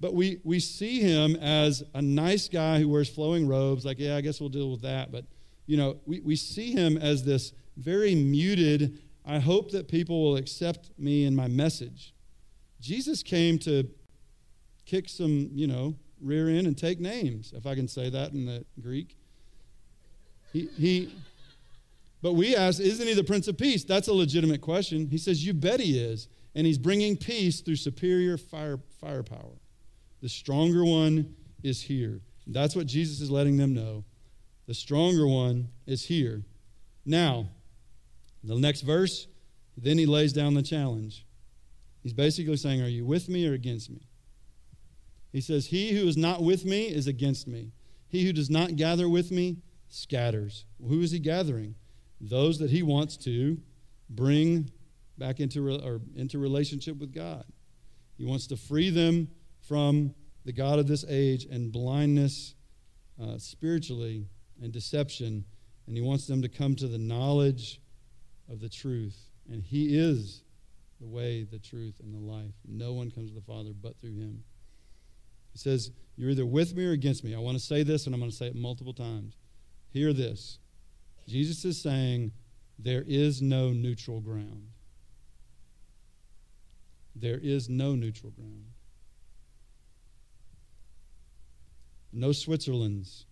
[0.00, 4.16] But we, we see him as a nice guy who wears flowing robes, like, yeah,
[4.16, 5.10] I guess we'll deal with that.
[5.10, 5.24] But,
[5.66, 10.36] you know, we, we see him as this very muted, I hope that people will
[10.36, 12.14] accept me and my message.
[12.80, 13.88] Jesus came to
[14.86, 18.46] kick some, you know, rear end and take names, if I can say that in
[18.46, 19.16] the Greek.
[20.52, 21.12] He, he,
[22.22, 23.84] but we ask, isn't he the Prince of Peace?
[23.84, 25.08] That's a legitimate question.
[25.08, 26.28] He says, you bet he is.
[26.54, 29.57] And he's bringing peace through superior fire, firepower.
[30.20, 32.20] The stronger one is here.
[32.46, 34.04] That's what Jesus is letting them know.
[34.66, 36.44] The stronger one is here.
[37.04, 37.48] Now,
[38.42, 39.26] the next verse,
[39.76, 41.24] then he lays down the challenge.
[42.02, 44.08] He's basically saying, Are you with me or against me?
[45.32, 47.72] He says, He who is not with me is against me.
[48.08, 50.64] He who does not gather with me scatters.
[50.78, 51.74] Well, who is he gathering?
[52.20, 53.58] Those that he wants to
[54.10, 54.70] bring
[55.18, 57.44] back into, or into relationship with God.
[58.16, 59.28] He wants to free them
[59.68, 62.54] from the God of this age and blindness
[63.22, 64.26] uh, spiritually
[64.62, 65.44] and deception.
[65.86, 67.80] And he wants them to come to the knowledge
[68.50, 69.16] of the truth.
[69.50, 70.42] And he is
[71.00, 72.54] the way, the truth, and the life.
[72.66, 74.42] No one comes to the Father but through him.
[75.52, 77.34] He says, You're either with me or against me.
[77.34, 79.36] I want to say this, and I'm going to say it multiple times.
[79.92, 80.58] Hear this.
[81.26, 82.32] Jesus is saying,
[82.78, 84.68] There is no neutral ground.
[87.14, 88.66] There is no neutral ground.
[92.12, 93.24] No Switzerlands.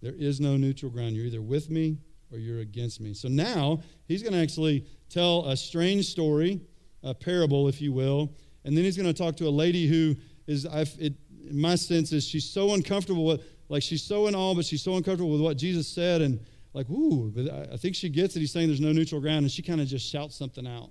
[0.00, 1.14] There is no neutral ground.
[1.14, 1.98] You're either with me
[2.32, 3.14] or you're against me.
[3.14, 6.60] So now he's going to actually tell a strange story,
[7.02, 8.34] a parable, if you will,
[8.64, 10.66] and then he's going to talk to a lady who is,
[10.98, 11.14] it,
[11.52, 14.96] my sense is she's so uncomfortable with, like she's so in awe, but she's so
[14.96, 16.40] uncomfortable with what Jesus said, and
[16.72, 18.40] like, ooh, but I, I think she gets it.
[18.40, 20.90] He's saying there's no neutral ground, and she kind of just shouts something out.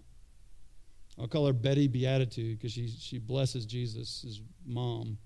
[1.20, 5.18] I'll call her Betty Beatitude because she, she blesses Jesus' mom.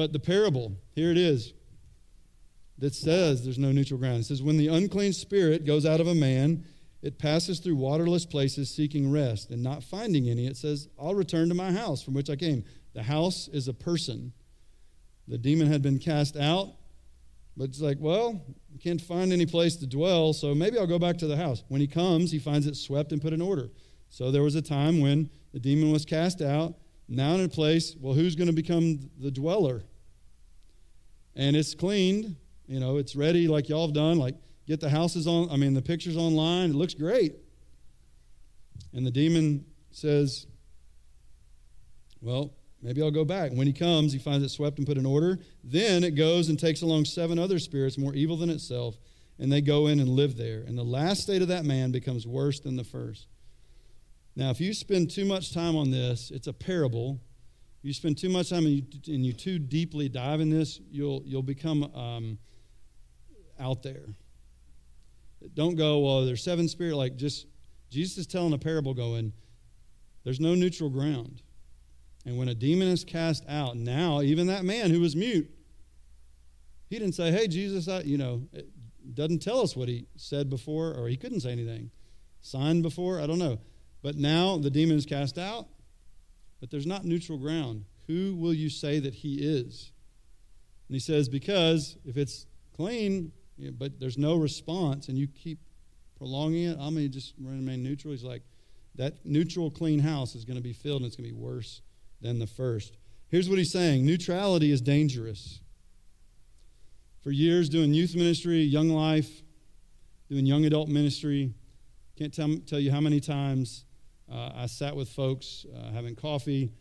[0.00, 1.52] But the parable, here it is.
[2.78, 4.20] that says there's no neutral ground.
[4.20, 6.64] It says, When the unclean spirit goes out of a man,
[7.02, 11.50] it passes through waterless places seeking rest, and not finding any, it says, I'll return
[11.50, 12.64] to my house from which I came.
[12.94, 14.32] The house is a person.
[15.28, 16.76] The demon had been cast out,
[17.54, 18.42] but it's like, well,
[18.74, 21.62] I can't find any place to dwell, so maybe I'll go back to the house.
[21.68, 23.68] When he comes, he finds it swept and put in order.
[24.08, 26.76] So there was a time when the demon was cast out,
[27.10, 29.82] now in a place, well, who's going to become the dweller?
[31.36, 34.18] And it's cleaned, you know, it's ready like y'all have done.
[34.18, 36.70] Like, get the houses on, I mean, the pictures online.
[36.70, 37.34] It looks great.
[38.92, 40.46] And the demon says,
[42.20, 43.52] well, maybe I'll go back.
[43.52, 45.38] When he comes, he finds it swept and put in order.
[45.64, 48.98] Then it goes and takes along seven other spirits more evil than itself,
[49.38, 50.62] and they go in and live there.
[50.66, 53.26] And the last state of that man becomes worse than the first.
[54.36, 57.20] Now, if you spend too much time on this, it's a parable
[57.82, 61.22] you spend too much time and you, and you too deeply dive in this, you'll,
[61.24, 62.38] you'll become um,
[63.58, 64.14] out there.
[65.54, 66.96] Don't go, well, there's seven spirit.
[66.96, 67.46] Like, just,
[67.90, 69.32] Jesus is telling a parable going,
[70.24, 71.42] there's no neutral ground.
[72.26, 75.50] And when a demon is cast out, now, even that man who was mute,
[76.90, 78.68] he didn't say, hey, Jesus, I, you know, it
[79.14, 81.90] doesn't tell us what he said before, or he couldn't say anything.
[82.42, 83.60] Signed before, I don't know.
[84.02, 85.66] But now the demon is cast out,
[86.60, 87.84] but there's not neutral ground.
[88.06, 89.92] Who will you say that he is?
[90.88, 92.46] And he says, Because if it's
[92.76, 93.32] clean,
[93.78, 95.58] but there's no response, and you keep
[96.18, 98.12] prolonging it, I'm going to just remain neutral.
[98.12, 98.42] He's like,
[98.96, 101.80] That neutral, clean house is going to be filled, and it's going to be worse
[102.20, 102.96] than the first.
[103.28, 105.60] Here's what he's saying neutrality is dangerous.
[107.22, 109.42] For years, doing youth ministry, young life,
[110.28, 111.52] doing young adult ministry,
[112.16, 113.84] can't tell, tell you how many times
[114.30, 116.72] uh, I sat with folks uh, having coffee,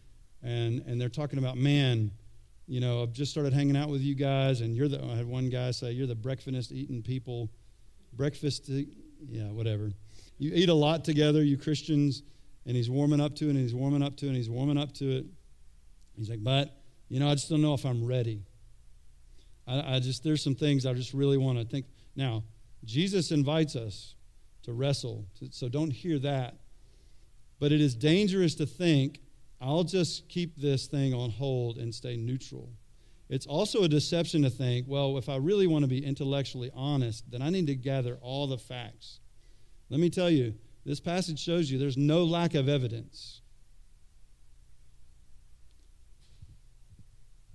[0.43, 2.11] and, and they're talking about, man,
[2.67, 5.25] you know, I've just started hanging out with you guys, and you're the, I had
[5.25, 7.49] one guy say, you're the breakfast eating people.
[8.13, 8.69] Breakfast,
[9.27, 9.91] yeah, whatever.
[10.37, 12.23] You eat a lot together, you Christians,
[12.65, 14.77] and he's warming up to it, and he's warming up to it, and he's warming
[14.77, 15.25] up to it.
[16.15, 18.43] He's like, but, you know, I just don't know if I'm ready.
[19.67, 21.87] I, I just, there's some things I just really want to think.
[22.15, 22.43] Now,
[22.83, 24.15] Jesus invites us
[24.63, 26.55] to wrestle, so don't hear that
[27.59, 29.19] but it is dangerous to think,
[29.61, 32.69] I'll just keep this thing on hold and stay neutral.
[33.27, 37.29] It's also a deception to think, well, if I really want to be intellectually honest,
[37.29, 39.19] then I need to gather all the facts.
[39.89, 43.41] Let me tell you, this passage shows you there's no lack of evidence.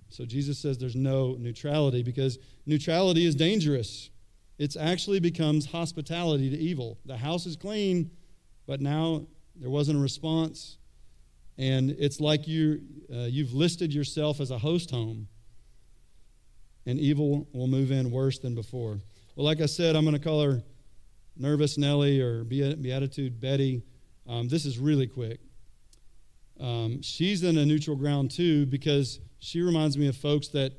[0.09, 4.09] So Jesus says there's no neutrality because neutrality is dangerous.
[4.57, 6.99] It actually becomes hospitality to evil.
[7.05, 8.11] The house is clean,
[8.65, 9.27] but now
[9.59, 10.77] there wasn't a response.
[11.57, 12.81] And it's like you,
[13.13, 15.27] uh, you've listed yourself as a host home,
[16.85, 18.99] and evil will move in worse than before.
[19.35, 20.61] Well, like I said, I'm going to call her
[21.37, 23.83] Nervous Nellie or Beatitude Betty.
[24.27, 25.39] Um, this is really quick.
[26.59, 30.73] Um, she's in a neutral ground too because she reminds me of folks that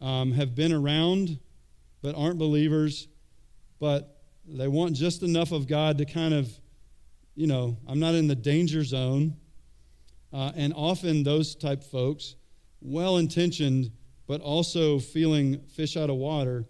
[0.00, 1.38] um, have been around
[2.02, 3.08] but aren't believers,
[3.78, 6.50] but they want just enough of God to kind of
[7.38, 9.36] you know, I'm not in the danger zone.
[10.32, 12.34] Uh, and often those type folks,
[12.80, 13.92] well intentioned,
[14.26, 16.66] but also feeling fish out of water,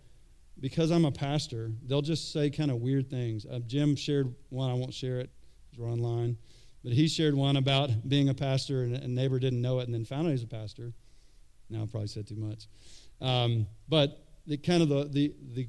[0.61, 3.47] because I'm a pastor, they'll just say kind of weird things.
[3.47, 5.31] Uh, Jim shared one, I won't share it,
[5.79, 6.37] we're online,
[6.85, 9.95] but he shared one about being a pastor and a neighbor didn't know it and
[9.95, 10.93] then found out he's a pastor.
[11.71, 12.67] Now I probably said too much.
[13.23, 15.69] Um, but the kind of the, the, the,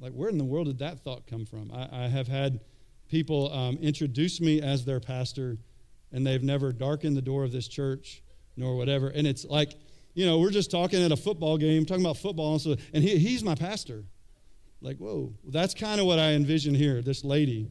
[0.00, 1.70] like, where in the world did that thought come from?
[1.72, 2.60] I, I have had
[3.08, 5.58] people um, introduce me as their pastor,
[6.12, 8.22] and they've never darkened the door of this church
[8.56, 9.08] nor whatever.
[9.08, 9.74] And it's like,
[10.14, 13.02] you know, we're just talking at a football game, talking about football, and, so, and
[13.02, 14.04] he, he's my pastor.
[14.80, 17.70] Like, whoa, that's kind of what I envision here, this lady.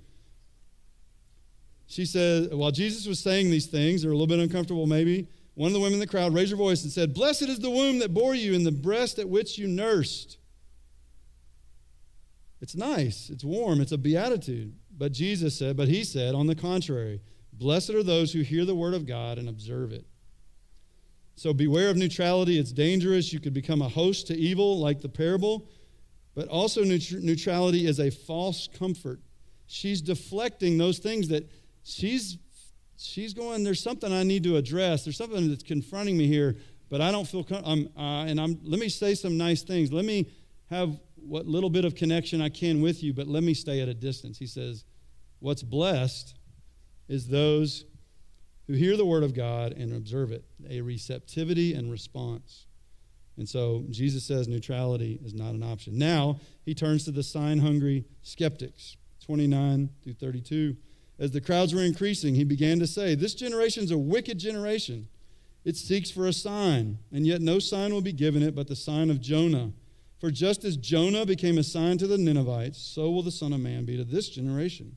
[1.86, 5.28] She said, while Jesus was saying these things, they're a little bit uncomfortable maybe.
[5.56, 7.70] One of the women in the crowd raised her voice and said, Blessed is the
[7.70, 10.38] womb that bore you and the breast at which you nursed.
[12.60, 14.74] It's nice, it's warm, it's a beatitude.
[14.96, 18.76] But Jesus said, but he said, on the contrary, blessed are those who hear the
[18.76, 20.06] word of God and observe it.
[21.36, 22.60] So beware of neutrality.
[22.60, 23.34] It's dangerous.
[23.34, 25.68] You could become a host to evil, like the parable.
[26.36, 29.20] But also, neutrality is a false comfort.
[29.68, 31.50] She's deflecting those things that
[31.84, 32.38] she's
[32.98, 33.64] she's going.
[33.64, 35.04] There's something I need to address.
[35.04, 36.56] There's something that's confronting me here,
[36.90, 37.46] but I don't feel.
[37.64, 38.60] I'm uh, and I'm.
[38.64, 39.92] Let me say some nice things.
[39.92, 40.28] Let me
[40.70, 43.90] have what little bit of connection I can with you, but let me stay at
[43.90, 44.38] a distance.
[44.38, 44.84] He says,
[45.40, 46.36] What's blessed
[47.08, 47.86] is those
[48.68, 52.66] who hear the word of God and observe it, a receptivity and response.
[53.38, 55.98] And so Jesus says neutrality is not an option.
[55.98, 60.78] Now he turns to the sign hungry skeptics, 29 through 32.
[61.20, 65.08] As the crowds were increasing, he began to say, This generation is a wicked generation.
[65.64, 68.76] It seeks for a sign, and yet no sign will be given it but the
[68.76, 69.72] sign of Jonah.
[70.24, 73.60] For just as Jonah became a sign to the Ninevites, so will the Son of
[73.60, 74.96] Man be to this generation.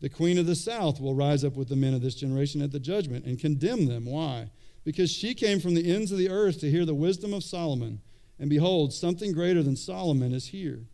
[0.00, 2.72] The queen of the south will rise up with the men of this generation at
[2.72, 4.06] the judgment and condemn them.
[4.06, 4.48] Why?
[4.82, 8.00] Because she came from the ends of the earth to hear the wisdom of Solomon.
[8.38, 10.86] And behold, something greater than Solomon is here.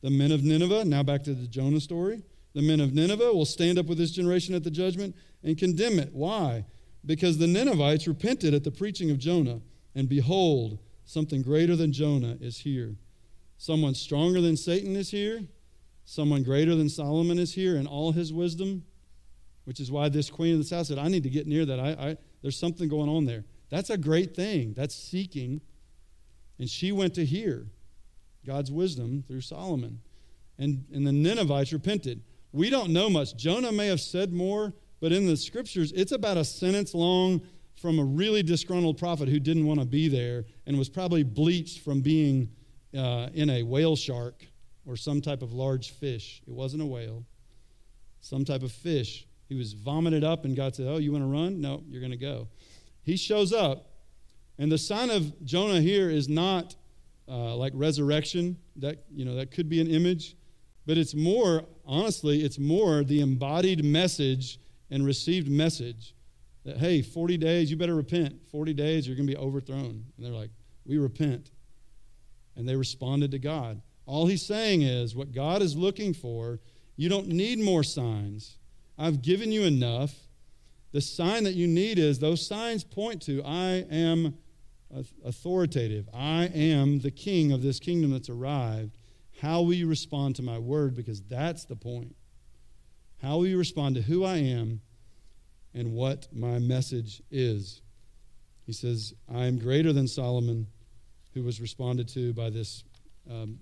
[0.00, 2.22] The men of Nineveh, now back to the Jonah story,
[2.54, 5.98] the men of Nineveh will stand up with this generation at the judgment and condemn
[5.98, 6.14] it.
[6.14, 6.64] Why?
[7.04, 9.60] Because the Ninevites repented at the preaching of Jonah,
[9.94, 12.94] and behold, something greater than Jonah is here.
[13.60, 15.42] Someone stronger than Satan is here.
[16.06, 18.86] Someone greater than Solomon is here in all his wisdom,
[19.64, 21.78] which is why this queen of the south said, I need to get near that.
[21.78, 23.44] I, I, there's something going on there.
[23.68, 24.72] That's a great thing.
[24.72, 25.60] That's seeking.
[26.58, 27.66] And she went to hear
[28.46, 30.00] God's wisdom through Solomon.
[30.58, 32.22] And, and the Ninevites repented.
[32.52, 33.36] We don't know much.
[33.36, 37.42] Jonah may have said more, but in the scriptures, it's about a sentence long
[37.78, 41.84] from a really disgruntled prophet who didn't want to be there and was probably bleached
[41.84, 42.48] from being
[42.96, 44.46] uh, in a whale shark
[44.86, 46.42] or some type of large fish.
[46.46, 47.24] It wasn't a whale,
[48.20, 49.26] some type of fish.
[49.48, 51.60] He was vomited up, and God said, Oh, you want to run?
[51.60, 52.48] No, you're going to go.
[53.02, 53.90] He shows up,
[54.58, 56.76] and the sign of Jonah here is not
[57.28, 58.56] uh, like resurrection.
[58.76, 60.36] That, you know, that could be an image,
[60.86, 64.58] but it's more, honestly, it's more the embodied message
[64.90, 66.14] and received message
[66.64, 68.40] that, hey, 40 days, you better repent.
[68.50, 69.86] 40 days, you're going to be overthrown.
[69.86, 70.50] And they're like,
[70.84, 71.50] we repent.
[72.56, 73.80] And they responded to God.
[74.06, 76.60] All he's saying is what God is looking for,
[76.96, 78.58] you don't need more signs.
[78.98, 80.14] I've given you enough.
[80.92, 84.36] The sign that you need is those signs point to I am
[85.24, 86.08] authoritative.
[86.12, 88.98] I am the king of this kingdom that's arrived.
[89.40, 90.94] How will you respond to my word?
[90.94, 92.14] Because that's the point.
[93.22, 94.80] How will you respond to who I am
[95.74, 97.82] and what my message is?
[98.66, 100.66] He says, I am greater than Solomon,
[101.34, 102.84] who was responded to by this
[103.30, 103.58] um,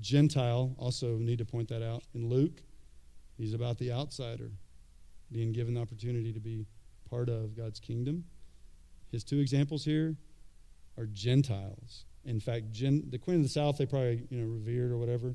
[0.00, 0.74] Gentile.
[0.78, 2.02] Also, need to point that out.
[2.14, 2.62] In Luke,
[3.36, 4.50] he's about the outsider
[5.30, 6.66] being given the opportunity to be
[7.08, 8.24] part of God's kingdom.
[9.10, 10.16] His two examples here
[10.98, 12.04] are Gentiles.
[12.24, 15.34] In fact, Gen, the Queen of the South, they probably you know revered or whatever,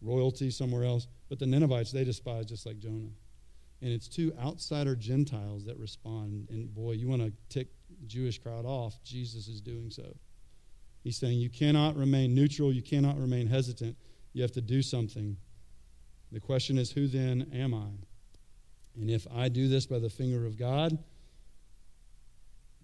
[0.00, 1.06] royalty somewhere else.
[1.28, 3.10] But the Ninevites, they despise just like Jonah.
[3.82, 6.48] And it's two outsider Gentiles that respond.
[6.50, 7.68] And boy, you want to tick
[8.06, 9.02] Jewish crowd off.
[9.02, 10.16] Jesus is doing so.
[11.02, 13.96] He's saying you cannot remain neutral, you cannot remain hesitant.
[14.32, 15.36] You have to do something.
[16.30, 17.88] The question is, who then am I?
[18.96, 20.96] And if I do this by the finger of God,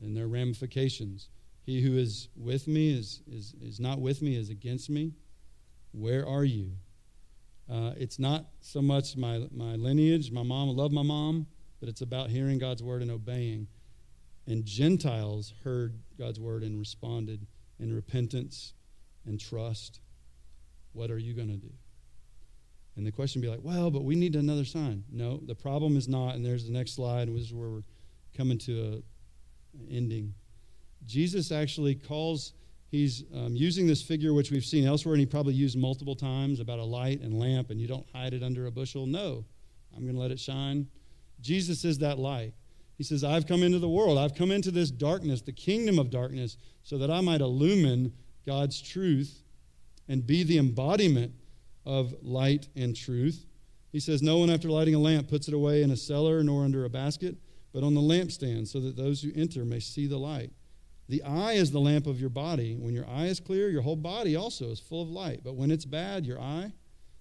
[0.01, 1.29] then there are ramifications.
[1.63, 5.13] He who is with me is, is, is not with me, is against me.
[5.93, 6.73] Where are you?
[7.71, 11.47] Uh, it's not so much my, my lineage, my mom, I love my mom,
[11.81, 13.67] but it's about hearing God's word and obeying.
[14.47, 17.47] And Gentiles heard God's word and responded
[17.79, 18.75] in repentance
[19.27, 20.01] and trust.
[20.93, 21.73] What are you going to do?
[22.97, 25.05] And the question be like, well, but we need another sign.
[25.13, 27.85] No, the problem is not, and there's the next slide, which is where we're
[28.35, 29.03] coming to
[29.75, 30.35] an ending.
[31.05, 32.55] Jesus actually calls
[32.91, 36.61] he's um, using this figure which we've seen elsewhere and he probably used multiple times
[36.61, 39.45] about a light and lamp and you don't hide it under a bushel no
[39.95, 40.87] i'm going to let it shine
[41.41, 42.55] jesus is that light
[42.97, 46.11] he says i've come into the world i've come into this darkness the kingdom of
[46.11, 48.13] darkness so that i might illumine
[48.45, 49.43] god's truth
[50.09, 51.33] and be the embodiment
[51.85, 53.47] of light and truth
[53.93, 56.65] he says no one after lighting a lamp puts it away in a cellar nor
[56.65, 57.37] under a basket
[57.73, 60.51] but on the lampstand so that those who enter may see the light
[61.09, 62.75] the eye is the lamp of your body.
[62.75, 65.43] When your eye is clear, your whole body also is full of light.
[65.45, 66.73] But when it's bad, your eye,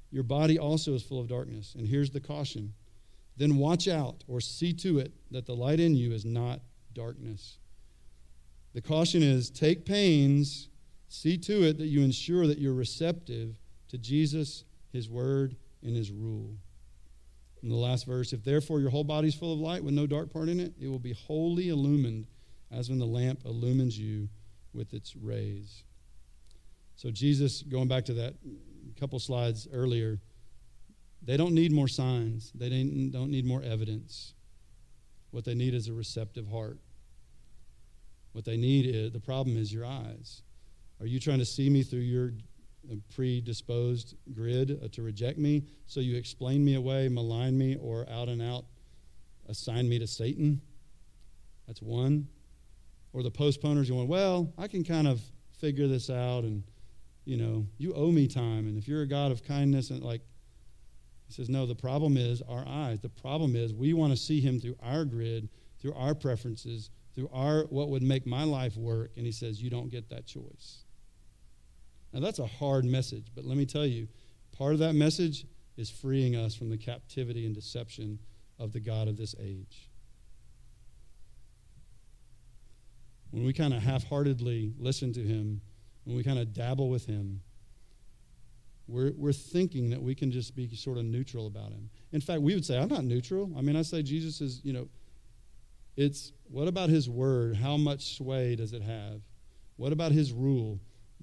[0.09, 1.75] your body also is full of darkness.
[1.77, 2.73] And here's the caution
[3.37, 6.61] then watch out or see to it that the light in you is not
[6.93, 7.57] darkness.
[8.73, 10.69] The caution is take pains,
[11.07, 13.55] see to it that you ensure that you're receptive
[13.89, 16.55] to Jesus, his word, and his rule.
[17.63, 20.05] In the last verse, if therefore your whole body is full of light with no
[20.05, 22.27] dark part in it, it will be wholly illumined
[22.71, 24.29] as when the lamp illumines you
[24.73, 25.83] with its rays.
[26.95, 28.35] So, Jesus, going back to that
[28.99, 30.19] couple slides earlier,
[31.25, 34.33] they don't need more signs, they don't need more evidence.
[35.31, 36.77] What they need is a receptive heart.
[38.31, 40.43] What they need is the problem is your eyes.
[40.99, 42.33] Are you trying to see me through your
[42.91, 48.07] uh, predisposed grid uh, to reject me so you explain me away, malign me, or
[48.09, 48.65] out and out
[49.49, 50.61] assign me to Satan?
[51.67, 52.27] That's one
[53.13, 55.21] or the postponers going, well, I can kind of
[55.59, 56.63] figure this out and
[57.23, 58.67] you know, you owe me time.
[58.67, 60.21] And if you're a God of kindness and like
[61.27, 62.99] he says, no, the problem is our eyes.
[62.99, 65.49] The problem is we want to see him through our grid,
[65.79, 69.11] through our preferences, through our what would make my life work.
[69.17, 70.83] And he says, you don't get that choice.
[72.13, 74.07] Now that's a hard message, but let me tell you,
[74.57, 75.45] part of that message
[75.77, 78.19] is freeing us from the captivity and deception
[78.59, 79.89] of the God of this age.
[83.31, 85.59] When we kind of half heartedly listen to him,
[86.05, 87.41] when we kind of dabble with him,
[88.87, 91.89] we're, we're thinking that we can just be sort of neutral about him.
[92.11, 93.51] In fact, we would say, I'm not neutral.
[93.57, 94.87] I mean, I say Jesus is, you know,
[95.97, 97.55] it's what about his word?
[97.55, 99.21] How much sway does it have?
[99.77, 100.79] What about his rule?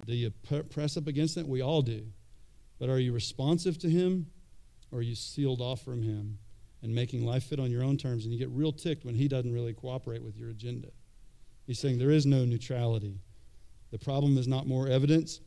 [0.06, 0.30] Do you
[0.70, 1.46] press up against it?
[1.46, 2.06] We all do.
[2.78, 4.26] But are you responsive to him
[4.90, 6.38] or are you sealed off from him
[6.82, 8.24] and making life fit on your own terms?
[8.24, 10.88] And you get real ticked when he doesn't really cooperate with your agenda.
[11.66, 13.20] He's saying there is no neutrality.
[13.92, 15.40] The problem is not more evidence.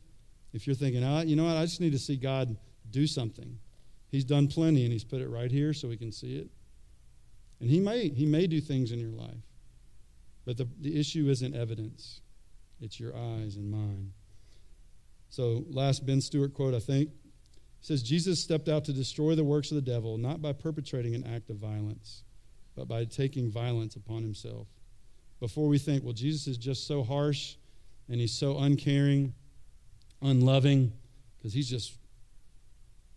[0.56, 2.56] If you're thinking, ah, you know what, I just need to see God
[2.90, 3.58] do something.
[4.10, 6.48] He's done plenty and he's put it right here so we can see it.
[7.60, 9.44] And he may, he may do things in your life.
[10.46, 12.22] But the, the issue isn't evidence,
[12.80, 14.12] it's your eyes and mine.
[15.28, 17.10] So, last Ben Stuart quote, I think,
[17.82, 21.26] says Jesus stepped out to destroy the works of the devil, not by perpetrating an
[21.26, 22.22] act of violence,
[22.74, 24.68] but by taking violence upon himself.
[25.38, 27.56] Before we think, well, Jesus is just so harsh
[28.08, 29.34] and he's so uncaring,
[30.22, 30.92] unloving,
[31.36, 31.94] because he's just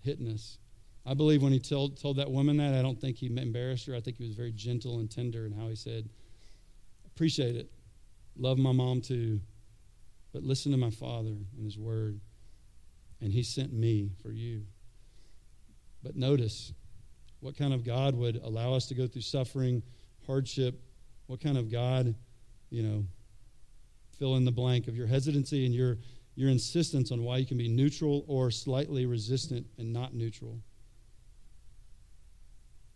[0.01, 0.57] hitting us.
[1.05, 3.95] I believe when he told, told that woman that, I don't think he embarrassed her.
[3.95, 6.09] I think he was very gentle and tender in how he said,
[7.07, 7.69] Appreciate it.
[8.37, 9.41] Love my mom too.
[10.31, 12.19] But listen to my father and his word.
[13.21, 14.63] And he sent me for you.
[16.01, 16.71] But notice
[17.41, 19.81] what kind of God would allow us to go through suffering,
[20.25, 20.79] hardship?
[21.27, 22.15] What kind of God,
[22.69, 23.05] you know,
[24.17, 25.97] fill in the blank of your hesitancy and your,
[26.39, 30.57] your insistence on why you can be neutral or slightly resistant and not neutral?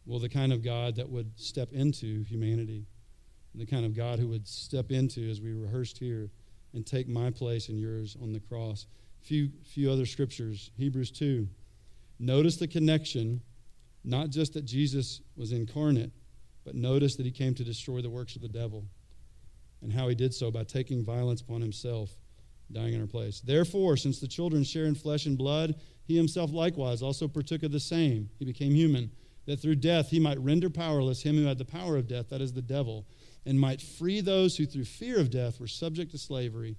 [0.05, 2.85] Well, the kind of God that would step into humanity,
[3.53, 6.31] the kind of God who would step into, as we rehearsed here,
[6.73, 8.87] and take my place and yours on the cross.
[9.19, 10.71] Few, few other scriptures.
[10.77, 11.45] Hebrews 2.
[12.19, 13.41] Notice the connection,
[14.05, 16.11] not just that Jesus was incarnate,
[16.63, 18.85] but notice that he came to destroy the works of the devil
[19.81, 22.15] and how he did so by taking violence upon himself,
[22.71, 23.41] dying in our place.
[23.41, 27.71] Therefore, since the children share in flesh and blood, he himself likewise also partook of
[27.71, 28.29] the same.
[28.39, 29.11] He became human,
[29.45, 32.41] that through death he might render powerless him who had the power of death, that
[32.41, 33.05] is the devil,
[33.45, 36.77] and might free those who through fear of death were subject to slavery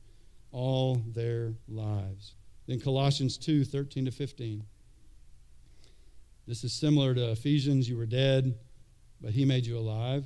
[0.51, 2.35] all their lives.
[2.67, 4.65] Then Colossians 2 13 to 15.
[6.47, 8.55] This is similar to Ephesians, you were dead,
[9.21, 10.25] but he made you alive.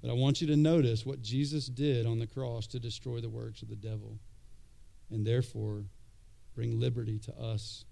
[0.00, 3.28] But I want you to notice what Jesus did on the cross to destroy the
[3.28, 4.18] works of the devil
[5.10, 5.84] and therefore
[6.54, 7.84] bring liberty to us.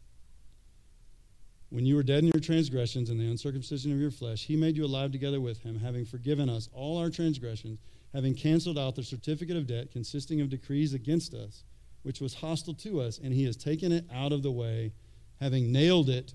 [1.71, 4.77] When you were dead in your transgressions and the uncircumcision of your flesh, he made
[4.77, 7.81] you alive together with him, having forgiven us all our transgressions,
[8.12, 11.64] having canceled out the certificate of debt consisting of decrees against us,
[12.03, 14.93] which was hostile to us, and he has taken it out of the way,
[15.41, 16.35] having nailed it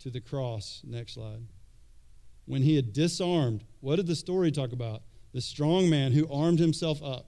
[0.00, 0.82] to the cross.
[0.84, 1.46] Next slide.
[2.44, 5.02] When he had disarmed, what did the story talk about?
[5.32, 7.26] the strong man who armed himself up.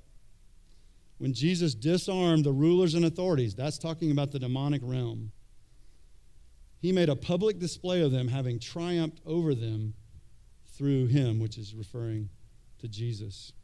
[1.25, 5.33] When Jesus disarmed the rulers and authorities, that's talking about the demonic realm.
[6.83, 9.95] He made a public display of them, having triumphed over them
[10.77, 12.29] through him, which is referring
[12.81, 13.55] to Jesus.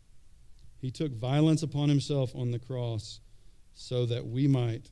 [0.78, 3.20] He took violence upon himself on the cross
[3.74, 4.90] so that we might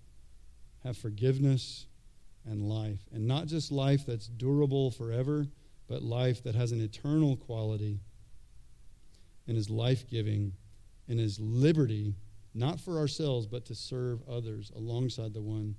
[0.85, 1.87] have forgiveness
[2.45, 3.01] and life.
[3.15, 5.47] And not just life that's durable forever,
[5.89, 8.01] but life that has an eternal quality
[9.47, 10.53] and is life giving
[11.09, 12.15] and is liberty,
[12.55, 15.77] not for ourselves, but to serve others alongside the one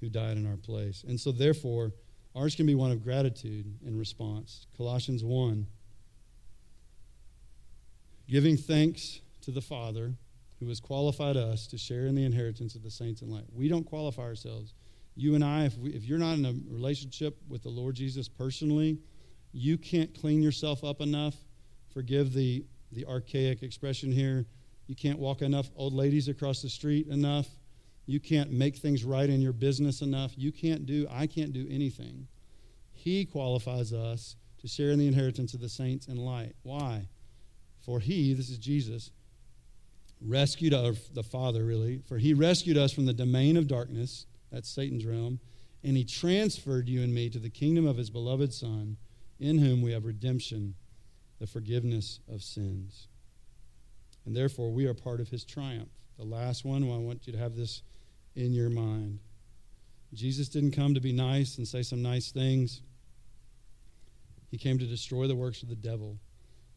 [0.00, 1.04] who died in our place.
[1.06, 1.92] And so, therefore,
[2.34, 4.66] ours can be one of gratitude in response.
[4.76, 5.66] Colossians 1
[8.28, 10.12] giving thanks to the Father
[10.58, 13.44] who has qualified us to share in the inheritance of the saints in light.
[13.52, 14.74] We don't qualify ourselves.
[15.14, 18.28] You and I, if, we, if you're not in a relationship with the Lord Jesus
[18.28, 18.98] personally,
[19.52, 21.36] you can't clean yourself up enough,
[21.92, 24.46] forgive the the archaic expression here.
[24.86, 27.48] You can't walk enough old ladies across the street enough.
[28.06, 30.32] You can't make things right in your business enough.
[30.36, 32.28] You can't do, I can't do anything.
[32.92, 36.54] He qualifies us to share in the inheritance of the saints in light.
[36.62, 37.08] Why?
[37.84, 39.10] For he, this is Jesus,
[40.20, 44.68] rescued us, the Father really, for he rescued us from the domain of darkness, that's
[44.68, 45.40] Satan's realm,
[45.84, 48.96] and he transferred you and me to the kingdom of his beloved Son,
[49.38, 50.74] in whom we have redemption
[51.38, 53.08] the forgiveness of sins.
[54.26, 55.88] And therefore, we are part of his triumph.
[56.18, 57.82] The last one, I want you to have this
[58.34, 59.20] in your mind.
[60.12, 62.82] Jesus didn't come to be nice and say some nice things.
[64.50, 66.18] He came to destroy the works of the devil.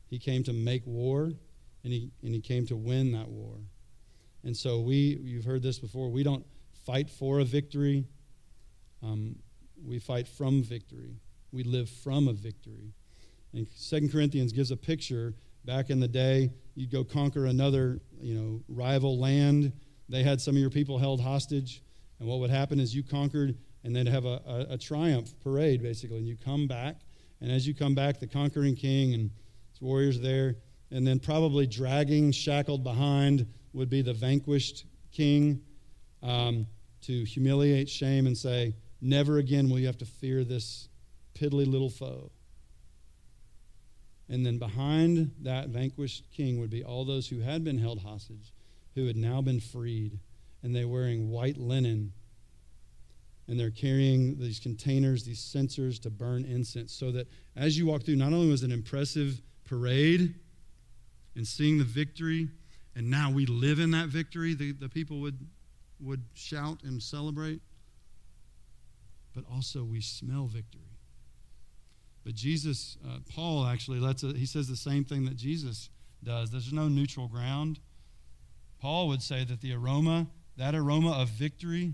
[0.08, 1.32] He came to make war,
[1.84, 3.58] and he, and he came to win that war.
[4.44, 6.46] And so we, you've heard this before, we don't
[6.86, 8.06] fight for a victory.
[9.04, 9.36] Um,
[9.86, 11.16] we fight from victory.
[11.52, 12.94] We live from a victory.
[13.54, 15.34] And Second Corinthians gives a picture.
[15.66, 19.74] Back in the day, you'd go conquer another, you know, rival land.
[20.08, 21.84] They had some of your people held hostage.
[22.20, 25.82] And what would happen is you conquered, and they'd have a, a, a triumph parade,
[25.82, 26.18] basically.
[26.18, 27.02] And you come back,
[27.42, 29.30] and as you come back, the conquering king and
[29.72, 30.56] his warriors there,
[30.92, 35.62] and then probably dragging, shackled behind, would be the vanquished king
[36.24, 36.66] um,
[37.02, 40.90] to humiliate, shame, and say, Never again will you have to fear this
[41.34, 42.32] piddly little foe.
[44.30, 48.54] And then behind that vanquished king would be all those who had been held hostage,
[48.94, 50.20] who had now been freed,
[50.62, 52.14] and they're wearing white linen.
[53.48, 58.04] And they're carrying these containers, these censers to burn incense, so that as you walk
[58.04, 60.36] through, not only was it an impressive parade
[61.36, 62.50] and seeing the victory,
[62.96, 65.40] and now we live in that victory, the, the people would,
[66.00, 67.62] would shout and celebrate,
[69.34, 70.89] but also we smell victory.
[72.24, 75.90] But Jesus, uh, Paul actually lets it, he says the same thing that Jesus
[76.24, 76.52] does.
[76.52, 77.80] There's no neutral ground.
[78.80, 81.94] Paul would say that the aroma, that aroma of victory,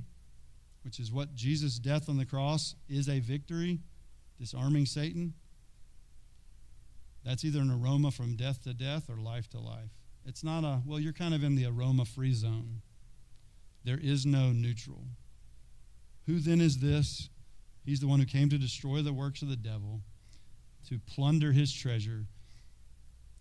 [0.83, 3.79] which is what Jesus' death on the cross is a victory,
[4.39, 5.33] disarming Satan,
[7.23, 9.89] that's either an aroma from death to death or life to life.
[10.25, 12.81] It's not a, well, you're kind of in the aroma free zone.
[13.83, 15.03] There is no neutral.
[16.25, 17.29] Who then is this?
[17.83, 20.01] He's the one who came to destroy the works of the devil,
[20.89, 22.25] to plunder his treasure.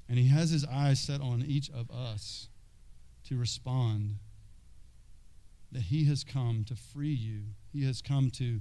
[0.09, 2.49] And he has his eyes set on each of us
[3.29, 4.17] to respond
[5.73, 7.43] that he has come to free you.
[7.73, 8.61] He has come to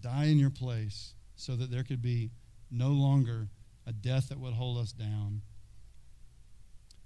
[0.00, 2.30] die in your place so that there could be
[2.70, 3.48] no longer
[3.86, 5.42] a death that would hold us down.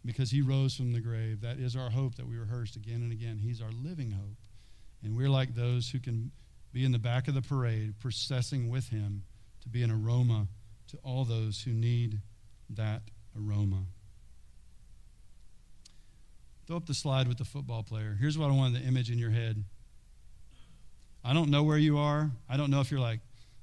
[0.04, 1.40] Because he rose from the grave.
[1.42, 3.38] That is our hope that we rehearsed again and again.
[3.38, 4.38] He's our living hope.
[5.02, 6.30] And we're like those who can
[6.72, 9.24] be in the back of the parade, processing with him
[9.62, 10.48] to be an aroma
[10.88, 12.20] to all those who need
[12.70, 13.02] that
[13.36, 13.84] aroma.
[16.66, 18.16] Throw up the slide with the football player.
[18.20, 19.64] Here's what I want the image in your head.
[21.24, 22.30] I don't know where you are.
[22.48, 23.20] I don't know if you're like,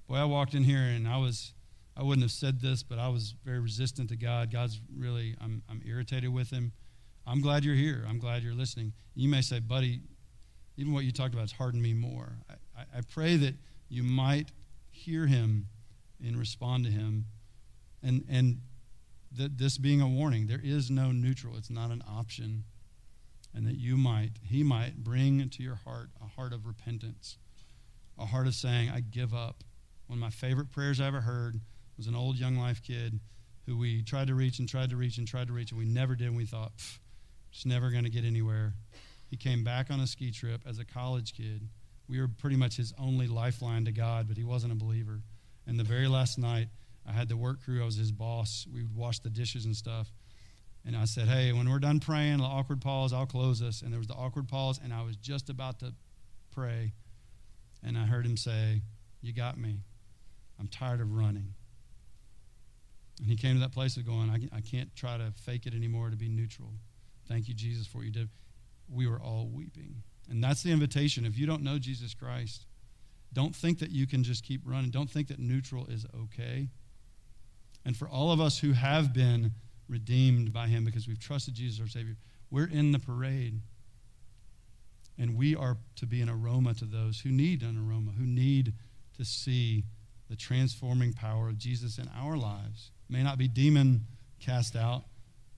[0.07, 1.53] boy, I walked in here and I was,
[1.95, 4.51] I wouldn't have said this, but I was very resistant to God.
[4.51, 6.71] God's really, I'm, I'm irritated with him.
[7.27, 8.05] I'm glad you're here.
[8.07, 8.93] I'm glad you're listening.
[9.15, 10.01] You may say, buddy,
[10.77, 12.33] even what you talked about has hardened me more.
[12.49, 13.55] I, I, I pray that
[13.89, 14.51] you might
[14.91, 15.67] hear him
[16.25, 17.25] and respond to him.
[18.03, 18.61] And, and
[19.31, 22.63] that this being a warning, there is no neutral, it's not an option.
[23.53, 27.37] And that you might, he might bring to your heart a heart of repentance,
[28.19, 29.63] a heart of saying, I give up.
[30.07, 31.61] One of my favorite prayers I ever heard
[31.97, 33.19] was an old Young Life kid
[33.65, 35.85] who we tried to reach and tried to reach and tried to reach, and we
[35.85, 36.27] never did.
[36.27, 36.73] And we thought,
[37.51, 38.73] it's never going to get anywhere.
[39.29, 41.67] He came back on a ski trip as a college kid.
[42.07, 45.21] We were pretty much his only lifeline to God, but he wasn't a believer.
[45.67, 46.67] And the very last night,
[47.07, 47.81] I had the work crew.
[47.81, 48.67] I was his boss.
[48.71, 50.11] We would wash the dishes and stuff.
[50.85, 53.81] And I said, Hey, when we're done praying, the awkward pause, I'll close us.
[53.81, 55.93] And there was the awkward pause, and I was just about to
[56.51, 56.93] pray.
[57.83, 58.81] And I heard him say,
[59.21, 59.79] You got me.
[60.59, 61.53] I'm tired of running.
[63.19, 65.73] And he came to that place of going, I, I can't try to fake it
[65.73, 66.69] anymore to be neutral.
[67.27, 68.29] Thank you, Jesus, for what you did
[68.89, 70.03] we were all weeping.
[70.29, 71.25] And that's the invitation.
[71.25, 72.65] If you don't know Jesus Christ,
[73.35, 74.89] don't think that you can just keep running.
[74.89, 76.69] Don't think that neutral is okay.
[77.85, 79.51] And for all of us who have been
[79.87, 82.15] redeemed by him because we've trusted Jesus our Savior,
[82.49, 83.59] we're in the parade.
[85.17, 88.73] And we are to be an aroma to those who need an aroma, who need
[89.17, 89.83] to see
[90.29, 92.91] the transforming power of Jesus in our lives.
[93.09, 94.07] It may not be demon
[94.39, 95.03] cast out,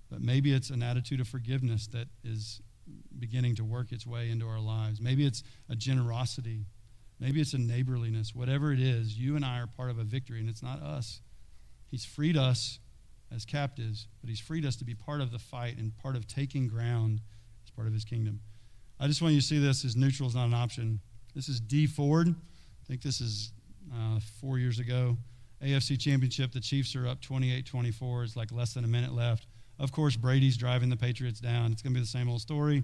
[0.10, 2.62] but maybe it's an attitude of forgiveness that is
[3.20, 5.02] beginning to work its way into our lives.
[5.02, 6.66] Maybe it's a generosity.
[7.20, 8.36] Maybe it's a neighborliness.
[8.36, 11.22] Whatever it is, you and I are part of a victory, and it's not us.
[11.90, 12.80] He's freed us
[13.34, 16.28] as captives, but He's freed us to be part of the fight and part of
[16.28, 17.22] taking ground
[17.66, 18.40] as part of His kingdom.
[19.00, 21.00] I just want you to see this as neutral is not an option.
[21.36, 22.30] This is Dee Ford.
[22.30, 23.52] I think this is
[23.94, 25.18] uh, four years ago.
[25.64, 26.52] AFC Championship.
[26.52, 28.24] The Chiefs are up 28 24.
[28.24, 29.48] It's like less than a minute left.
[29.80, 31.72] Of course, Brady's driving the Patriots down.
[31.72, 32.84] It's going to be the same old story.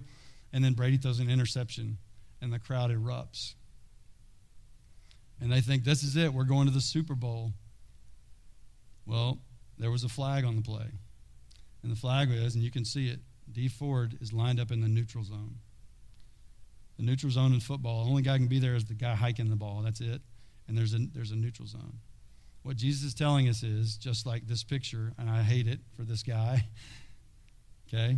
[0.52, 1.98] And then Brady throws an interception,
[2.40, 3.54] and the crowd erupts.
[5.44, 6.32] And they think, this is it.
[6.32, 7.52] We're going to the Super Bowl.
[9.04, 9.40] Well,
[9.78, 10.86] there was a flag on the play.
[11.82, 13.20] And the flag was, and you can see it,
[13.52, 15.56] Dee Ford is lined up in the neutral zone.
[16.96, 19.50] The neutral zone in football, the only guy can be there is the guy hiking
[19.50, 19.82] the ball.
[19.84, 20.22] That's it.
[20.66, 21.98] And there's a, there's a neutral zone.
[22.62, 26.04] What Jesus is telling us is just like this picture, and I hate it for
[26.04, 26.66] this guy.
[27.86, 28.16] okay?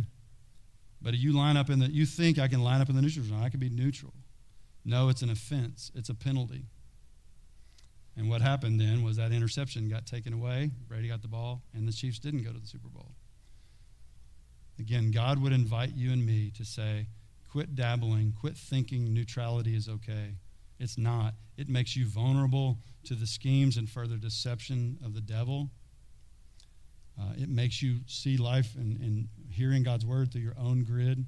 [1.01, 3.25] But you line up in the, you think I can line up in the neutral
[3.25, 3.43] zone.
[3.43, 4.13] I can be neutral.
[4.85, 6.67] No, it's an offense, it's a penalty.
[8.17, 10.71] And what happened then was that interception got taken away.
[10.87, 13.11] Brady got the ball, and the Chiefs didn't go to the Super Bowl.
[14.79, 17.07] Again, God would invite you and me to say,
[17.51, 20.35] quit dabbling, quit thinking neutrality is okay.
[20.79, 21.35] It's not.
[21.57, 25.69] It makes you vulnerable to the schemes and further deception of the devil.
[27.19, 31.17] Uh, it makes you see life and, and hearing God's word through your own grid.
[31.17, 31.25] And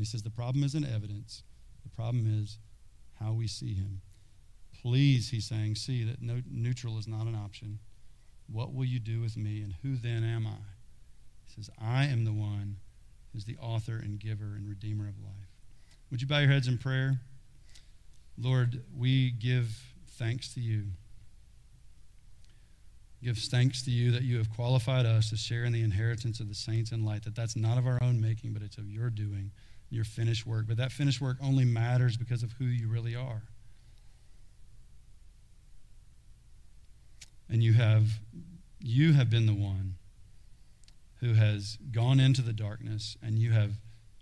[0.00, 1.42] he says the problem isn't evidence,
[1.82, 2.58] the problem is
[3.20, 4.00] how we see him.
[4.82, 7.78] Please, he's saying, see that no, neutral is not an option.
[8.50, 10.58] What will you do with me, and who then am I?
[11.46, 12.78] He says, I am the one
[13.32, 15.48] who's the author and giver and redeemer of life.
[16.10, 17.20] Would you bow your heads in prayer?
[18.36, 19.80] Lord, we give
[20.18, 20.84] thanks to you.
[23.22, 26.48] Give thanks to you that you have qualified us to share in the inheritance of
[26.48, 29.10] the saints in light, that that's not of our own making, but it's of your
[29.10, 29.52] doing,
[29.90, 30.66] your finished work.
[30.66, 33.42] But that finished work only matters because of who you really are.
[37.48, 38.20] And you have
[38.80, 39.94] you have been the one
[41.20, 43.74] who has gone into the darkness and you have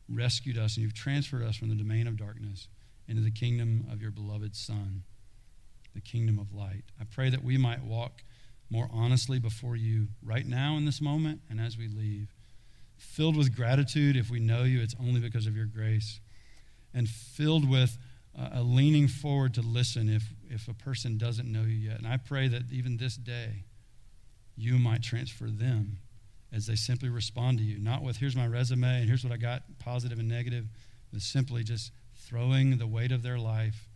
[0.08, 2.68] rescued us and you've transferred us from the domain of darkness
[3.08, 5.02] into the kingdom of your beloved Son,
[5.94, 6.84] the kingdom of light.
[7.00, 8.22] I pray that we might walk
[8.68, 12.28] more honestly before you right now in this moment and as we leave,
[12.96, 16.20] filled with gratitude if we know you, it's only because of your grace,
[16.92, 17.98] and filled with
[18.38, 21.98] uh, a leaning forward to listen if, if a person doesn't know you yet.
[21.98, 23.64] And I pray that even this day,
[24.56, 25.98] you might transfer them
[26.52, 29.36] as they simply respond to you, not with, here's my resume and here's what I
[29.36, 30.66] got, positive and negative,
[31.12, 33.88] but simply just throwing the weight of their life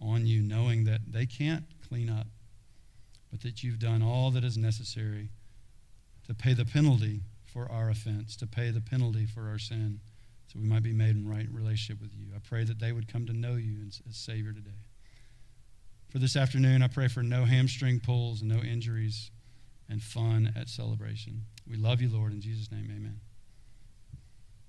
[0.00, 2.26] on you, knowing that they can't clean up,
[3.30, 5.28] but that you've done all that is necessary
[6.26, 10.00] to pay the penalty for our offense, to pay the penalty for our sin
[10.46, 12.28] so we might be made in right relationship with you.
[12.34, 14.70] I pray that they would come to know you as Savior today.
[16.10, 19.30] For this afternoon, I pray for no hamstring pulls and no injuries
[19.90, 21.42] and fun at celebration.
[21.68, 22.32] We love you, Lord.
[22.32, 23.20] In Jesus' name, amen.